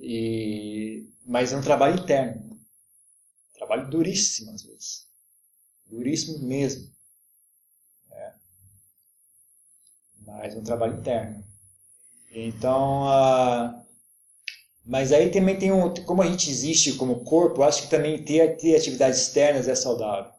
[0.00, 2.58] E, mas é um trabalho interno.
[3.54, 5.06] Trabalho duríssimo às vezes.
[5.86, 6.90] Duríssimo mesmo.
[8.12, 8.32] É.
[10.26, 11.45] Mas é um trabalho interno.
[12.38, 13.06] Então,
[14.84, 18.58] mas aí também tem um, como a gente existe como corpo, acho que também ter,
[18.58, 20.30] ter atividades externas é saudável.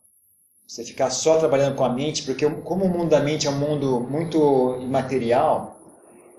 [0.68, 3.58] Você ficar só trabalhando com a mente, porque como o mundo da mente é um
[3.58, 5.76] mundo muito imaterial,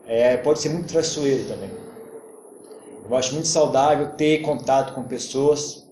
[0.07, 1.71] é, pode ser muito traiçoeiro também.
[3.05, 5.89] Eu acho muito saudável ter contato com pessoas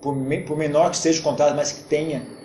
[0.00, 0.14] por,
[0.46, 2.37] por menor que seja o contrato, mas que tenha.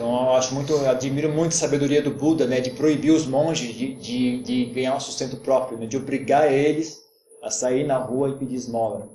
[0.00, 0.06] Né?
[0.06, 3.26] Então eu acho muito, eu admiro muito a sabedoria do Buda, né, de proibir os
[3.26, 7.02] monges de, de, de ganhar um sustento próprio, né, de obrigar eles
[7.42, 9.08] a sair na rua e pedir esmola.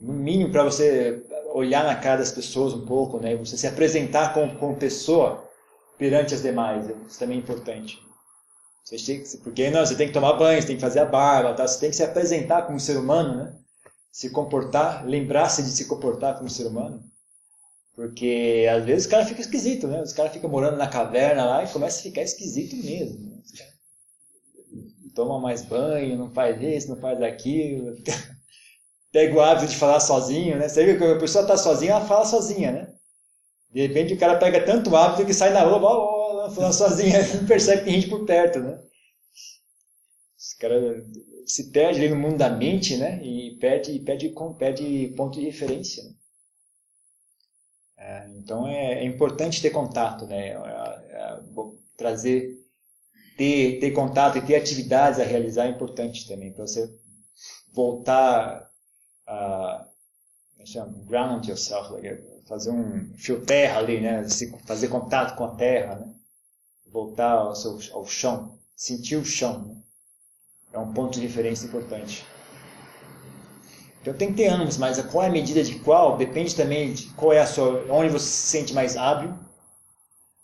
[0.00, 4.34] No mínimo para você olhar na cara das pessoas um pouco, né, você se apresentar
[4.34, 5.44] como, como pessoa
[5.96, 8.02] perante as demais, isso também é importante.
[8.84, 11.06] Você tem que, porque não, você tem que tomar banho, você tem que fazer a
[11.06, 11.66] barba, tá?
[11.66, 13.54] você tem que se apresentar como ser humano, né?
[14.12, 17.02] se comportar, lembrar-se de se comportar como ser humano.
[17.94, 20.02] Porque às vezes o cara fica esquisito, né?
[20.02, 23.42] Os caras ficam morando na caverna lá e começa a ficar esquisito mesmo.
[25.14, 27.96] Toma mais banho, não faz isso, não faz aquilo.
[29.12, 30.68] Pega o hábito de falar sozinho, né?
[30.68, 32.94] Você vê que a pessoa está sozinha, ela fala sozinha, né?
[33.70, 37.18] De repente o cara pega tanto hábito que sai na rua, ó, ó, falando sozinha,
[37.34, 38.80] não percebe que tem gente por perto, né?
[40.36, 41.04] Os caras
[41.46, 43.20] se perde ali no mundo da mente, né?
[43.22, 46.02] E perde, perde, perde ponto de referência.
[46.02, 46.10] Né?
[47.96, 50.48] É, então é, é, importante ter contato, né?
[50.48, 51.40] É, é,
[51.96, 52.58] trazer,
[53.36, 56.92] ter, ter contato e ter atividades a realizar é importante também para você
[57.72, 58.70] voltar
[59.26, 59.86] a
[61.06, 61.92] ground yourself,
[62.46, 64.26] fazer um fio terra ali, né?
[64.66, 66.14] fazer contato com a terra, né?
[66.90, 69.64] voltar ao, seu, ao chão, sentir o chão.
[69.64, 69.76] Né?
[70.72, 72.24] É um ponto de diferença importante.
[74.04, 77.06] Então tem que ter ânimos, mas qual é a medida de qual depende também de
[77.14, 79.32] qual é a sua, onde você se sente mais hábil,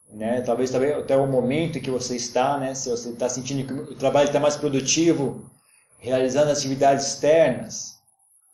[0.08, 0.40] né?
[0.40, 2.74] Talvez, talvez até o momento que você está, né?
[2.74, 5.44] Se você está sentindo que o trabalho está mais produtivo,
[5.98, 8.00] realizando atividades externas,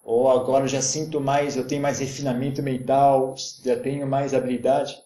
[0.03, 5.01] ou agora eu já sinto mais, eu tenho mais refinamento mental, já tenho mais habilidade.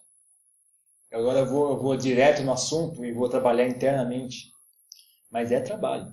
[1.13, 4.51] Agora eu vou, eu vou direto no assunto e vou trabalhar internamente.
[5.31, 6.11] Mas é trabalho.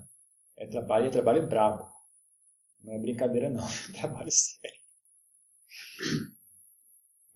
[0.58, 1.97] É trabalho é trabalho bravo.
[2.88, 4.80] Não é brincadeira não, trabalho sério.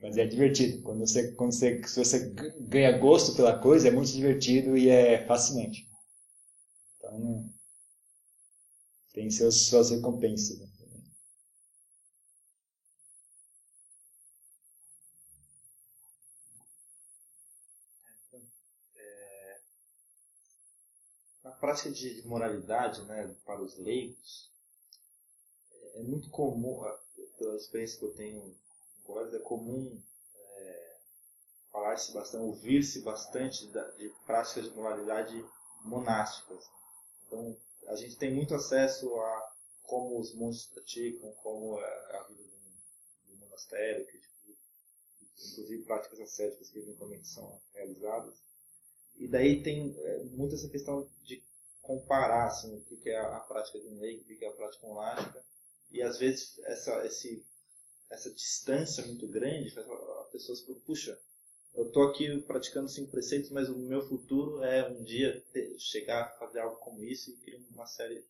[0.00, 0.82] Mas é divertido.
[0.82, 2.30] Quando você, quando você, se você
[2.61, 5.86] ganha gosto pela coisa, é muito divertido e é fascinante.
[6.96, 7.53] Então,
[9.14, 10.59] tem seus, suas recompensas.
[10.59, 10.66] Né?
[21.44, 24.51] É, prática de moralidade, né, para os leigos,
[25.95, 26.82] é, muito comum,
[27.38, 28.57] pela experiência que eu tenho
[29.34, 30.01] é comum
[30.34, 30.97] é,
[31.70, 35.45] falar-se bastante, ouvir-se bastante de práticas de moralidade
[35.84, 36.64] monásticas.
[37.26, 37.57] Então,
[37.88, 42.43] a gente tem muito acesso a como os monges praticam, como é a vida
[43.26, 44.57] do monastério, que, tipo,
[45.32, 48.34] inclusive práticas ascéticas que eventualmente são realizadas.
[49.16, 51.43] E daí tem é, muito essa questão de
[51.82, 54.86] comparar assim, o que é a prática de um leigo, o que é a prática
[54.86, 55.45] monástica.
[55.93, 57.45] E às vezes essa, esse
[58.11, 61.18] essa distância muito grande, faz a pessoa se puxa,
[61.74, 66.24] eu estou aqui praticando cinco preceitos, mas o meu futuro é um dia ter, chegar
[66.24, 68.22] a fazer algo como isso e cria uma série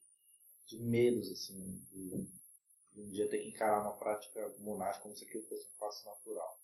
[0.67, 2.29] de medos, assim, de,
[2.93, 6.07] de, um dia ter que encarar uma prática monástica como se aquilo fosse um passo
[6.07, 6.61] natural.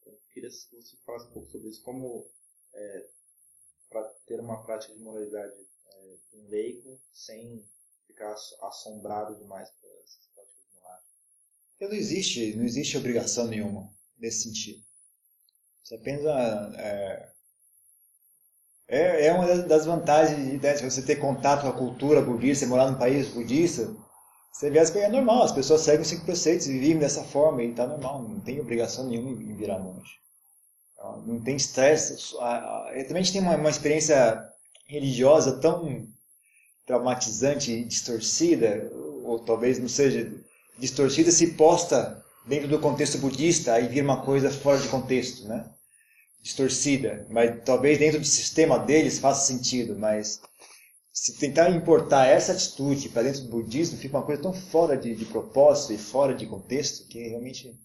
[0.00, 2.30] Então, eu queria que você falasse um pouco sobre isso, como
[2.74, 3.08] é,
[3.88, 5.54] para ter uma prática de moralidade
[5.86, 7.66] é, de um leigo sem
[8.06, 8.32] ficar
[8.62, 10.22] assombrado demais por essas
[11.82, 14.80] porque não existe, não existe obrigação nenhuma nesse sentido.
[15.82, 15.96] Você
[16.76, 17.28] é,
[18.86, 22.98] é, é uma das vantagens de, você ter contato com a cultura budista, morar num
[22.98, 23.92] país budista.
[24.52, 27.64] Você vê que é normal, as pessoas seguem os cinco preceitos e vivem dessa forma
[27.64, 30.20] e está normal, não tem obrigação nenhuma em virar monge.
[30.92, 32.32] Então, não tem estresse.
[32.38, 34.48] Também a gente tem uma, uma experiência
[34.86, 36.06] religiosa tão
[36.86, 38.90] traumatizante e distorcida,
[39.24, 40.30] ou talvez não seja
[40.78, 45.70] distorcida se posta dentro do contexto budista e vira uma coisa fora de contexto, né?
[46.40, 50.40] Distorcida, mas talvez dentro do sistema deles faça sentido, mas
[51.12, 55.14] se tentar importar essa atitude para dentro do budismo fica uma coisa tão fora de,
[55.14, 57.78] de propósito e fora de contexto que realmente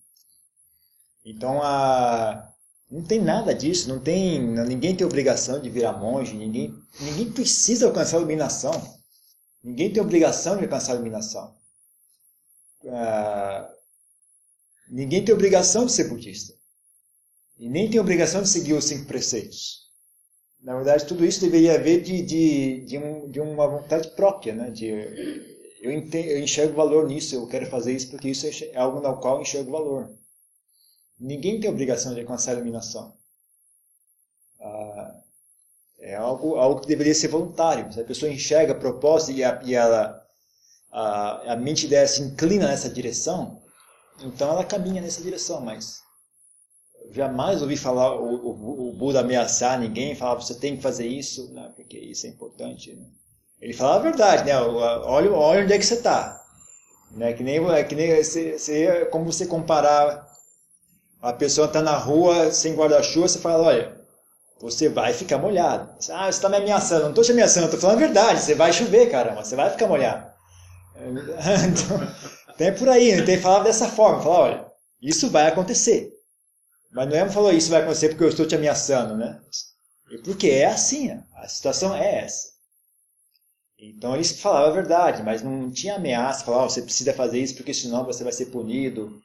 [1.25, 2.51] então a
[2.89, 7.85] não tem nada disso, não tem ninguém tem obrigação de virar monge, ninguém ninguém precisa
[7.85, 8.71] alcançar a iluminação,
[9.63, 11.55] ninguém tem obrigação de alcançar a iluminação.
[12.87, 13.69] Ah,
[14.89, 16.53] ninguém tem obrigação de ser budista.
[17.59, 19.87] E nem tem obrigação de seguir os cinco preceitos.
[20.61, 24.53] Na verdade, tudo isso deveria haver de, de, de, um, de uma vontade própria.
[24.53, 24.69] Né?
[24.69, 24.87] De,
[25.81, 29.19] eu, entendo, eu enxergo valor nisso, eu quero fazer isso porque isso é algo no
[29.19, 30.09] qual eu enxergo valor.
[31.19, 33.13] Ninguém tem obrigação de alcançar a iluminação.
[34.59, 35.15] Ah,
[35.99, 37.91] é algo, algo que deveria ser voluntário.
[37.91, 40.23] Se a pessoa enxerga a proposta e, a, e ela
[40.91, 43.61] a, a mente dela se inclina nessa direção,
[44.21, 46.01] então ela caminha nessa direção, mas
[47.11, 51.51] jamais ouvi falar o, o, o Buda ameaçar ninguém, falar você tem que fazer isso,
[51.53, 52.93] né, porque isso é importante.
[52.93, 53.05] Né?
[53.61, 54.59] Ele falava a verdade, né?
[54.59, 56.43] Olha, olha onde é que você está.
[57.11, 57.33] Né?
[57.33, 60.26] Que nem, que nem você, você, como você comparar
[61.27, 63.97] a pessoa está na rua sem guarda-chuva, você fala, olha,
[64.61, 65.89] você vai ficar molhado.
[66.09, 67.03] Ah, você está me ameaçando.
[67.03, 68.39] Não estou te ameaçando, estou falando a verdade.
[68.39, 69.43] Você vai chover, caramba.
[69.43, 70.25] Você vai ficar molhado.
[70.97, 73.23] então, tem por aí, né?
[73.23, 74.65] tem falava dessa forma, falar, olha,
[75.01, 76.11] isso vai acontecer.
[76.91, 79.39] Mas não é falou isso vai acontecer porque eu estou te ameaçando, né?
[80.23, 82.47] Porque é assim, a situação é essa.
[83.77, 87.73] Então eles falavam a verdade, mas não tinha ameaça, falava, você precisa fazer isso porque
[87.73, 89.21] senão você vai ser punido.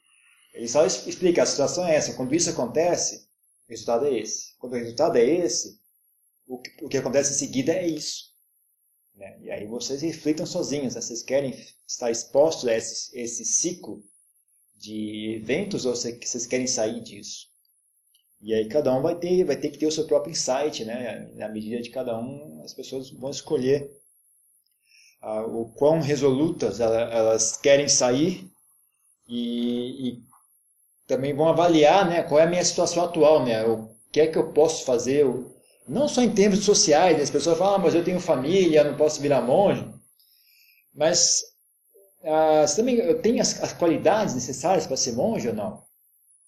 [0.52, 3.26] Ele só explica, a situação é essa, quando isso acontece,
[3.66, 4.56] o resultado é esse.
[4.58, 5.80] Quando o resultado é esse,
[6.46, 8.32] o que, o que acontece em seguida é isso.
[9.14, 9.38] Né?
[9.40, 11.00] E aí vocês reflitam sozinhos, né?
[11.00, 11.54] vocês querem
[11.86, 14.02] estar expostos a esse, esse ciclo
[14.76, 17.52] de eventos ou vocês querem sair disso?
[18.40, 21.30] E aí cada um vai ter, vai ter que ter o seu próprio insight, né?
[21.34, 23.88] Na medida de cada um, as pessoas vão escolher
[25.20, 28.50] ah, o quão resolutas elas querem sair
[29.28, 30.22] e, e,
[31.12, 32.22] também vão avaliar, né?
[32.22, 33.62] Qual é a minha situação atual, né?
[33.66, 35.26] O que é que eu posso fazer?
[35.86, 37.22] Não só em termos sociais, né?
[37.22, 39.86] as pessoas falam, ah, mas eu tenho família, não posso virar monge.
[40.94, 41.42] Mas
[42.24, 45.82] ah, também tem as, as, qualidades necessárias para ser monge ou não?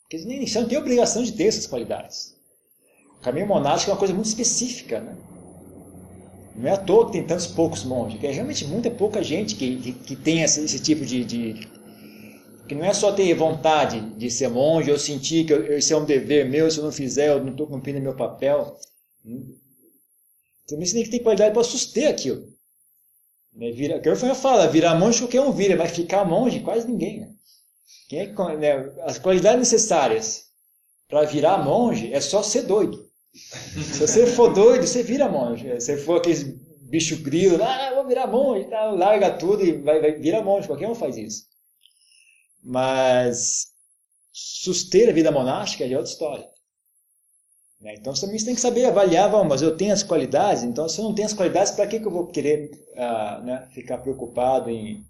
[0.03, 2.35] Porque nem, não tem obrigação de ter essas qualidades.
[3.19, 5.15] O caminho monástico é uma coisa muito específica, né?
[6.57, 9.57] Não é à toa que tem tantos poucos monges, que é realmente muita pouca gente
[9.57, 11.69] que, que, que tem esse, esse tipo de, de,
[12.69, 15.97] Que não é só ter vontade de ser monge, ou sentir que eu, isso é
[15.97, 18.79] um dever meu, se eu não fizer, eu não estou cumprindo meu papel.
[20.67, 22.49] Também você tem que ter qualidade para suster aquilo.
[23.55, 23.71] Né?
[23.71, 27.21] Vira, que eu falo, virar monge qualquer um vira, mas ficar monge quase ninguém.
[27.21, 27.35] Né?
[28.09, 30.45] Quem é, né, as qualidades necessárias
[31.09, 33.09] para virar monge é só ser doido.
[33.35, 35.69] Se você for doido, você vira monge.
[35.81, 36.45] Se você for aqueles
[36.83, 40.67] bicho grilo, ah, vou virar monge, tá, larga tudo e vai, vai virar monge.
[40.67, 41.45] Qualquer um faz isso.
[42.65, 43.67] Mas
[44.33, 46.49] suster a vida monástica é outra história.
[47.81, 47.95] Né?
[47.97, 50.99] Então também você tem que saber avaliar, vamos, mas eu tenho as qualidades, então se
[50.99, 54.71] eu não tenho as qualidades, para que, que eu vou querer uh, né, ficar preocupado
[54.71, 55.07] em,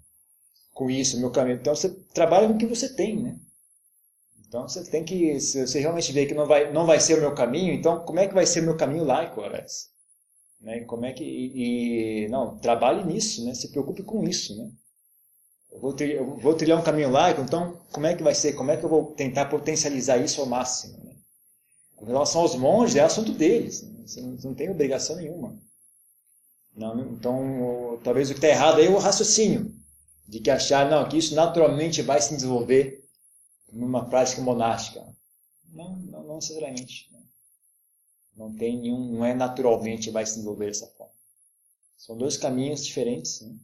[0.73, 1.57] com isso, meu caminho?
[1.57, 3.39] Então você trabalha com o que você tem, né?
[4.45, 7.21] Então você tem que, se você realmente vê que não vai, não vai ser o
[7.21, 9.89] meu caminho, então como é que vai ser o meu caminho laico, Horácio?
[10.59, 10.81] Né?
[10.81, 13.53] Como é que, e, não, trabalhe nisso, né?
[13.53, 14.69] Se preocupe com isso, né?
[15.75, 18.53] Eu vou, trilhar, eu vou trilhar um caminho laico, então como é que vai ser?
[18.53, 20.97] Como é que eu vou tentar potencializar isso ao máximo?
[21.03, 21.15] Né?
[22.01, 23.81] Relação aos monges, é assunto deles.
[23.83, 24.03] Né?
[24.05, 25.59] Você não, não tem obrigação nenhuma.
[26.73, 29.73] Não, então, talvez o que está errado aí é o raciocínio
[30.25, 33.05] de que achar não, que isso naturalmente vai se desenvolver
[33.71, 35.05] numa prática monástica.
[35.73, 37.09] Não, não, não necessariamente.
[37.11, 37.19] Né?
[38.37, 41.13] Não tem nenhum, não é naturalmente vai se desenvolver dessa forma.
[41.97, 43.41] São dois caminhos diferentes.
[43.41, 43.55] Né?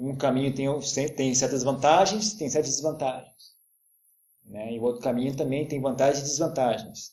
[0.00, 0.66] Um caminho tem,
[1.14, 3.54] tem certas vantagens, tem certas desvantagens.
[4.46, 4.72] Né?
[4.72, 7.12] E o outro caminho também tem vantagens e desvantagens.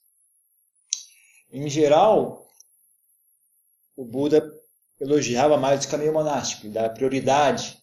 [1.52, 2.50] Em geral,
[3.94, 4.42] o Buda
[5.02, 7.78] elogiava mais o caminho monástico, dava prioridade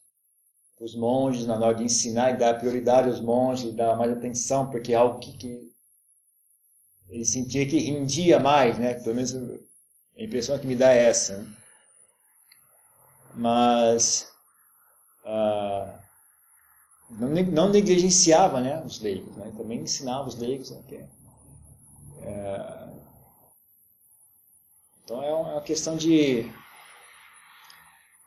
[0.75, 4.71] para os monges na hora de ensinar, e dava prioridade aos monges, dava mais atenção,
[4.71, 5.71] porque é algo que, que
[7.11, 8.95] ele sentia que rendia mais, né?
[8.95, 11.47] Pelo menos a impressão que me dá é essa.
[13.35, 14.34] Mas
[15.25, 16.05] uh,
[17.11, 19.53] não, negligenciava né, os leigos, né?
[19.57, 20.71] também ensinava os leigos.
[20.71, 20.97] Né, que,
[22.27, 22.85] é,
[25.05, 26.51] então é uma questão de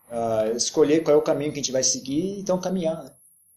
[0.09, 3.03] uh, escolher qual é o caminho que a gente vai seguir e então caminhar.
[3.03, 3.11] Né?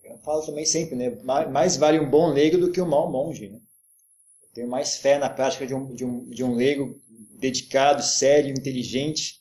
[0.05, 1.11] Eu falo também sempre, né?
[1.23, 3.49] mais vale um bom leigo do que um mau monge.
[3.49, 3.59] Né?
[4.43, 6.99] Eu tenho mais fé na prática de um, de um, de um leigo
[7.39, 9.40] dedicado, sério, inteligente,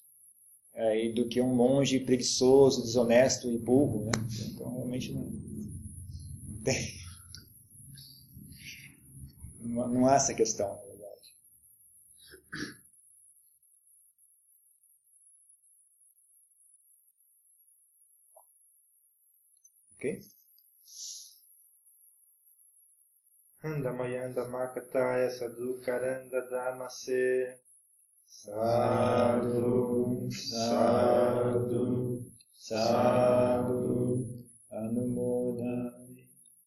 [0.80, 4.06] é, do que um monge preguiçoso, desonesto e burro.
[4.06, 4.12] Né?
[4.54, 5.30] Então realmente não
[6.64, 7.00] tem.
[9.60, 11.36] Não, há essa questão, na verdade.
[19.96, 20.22] Ok?
[23.62, 27.60] Andamayanda Makataya Sadhu Karanda Dhamase
[28.32, 29.72] साधु
[30.30, 31.86] साधु
[32.60, 33.78] साधु
[34.72, 35.99] अनुमोदन।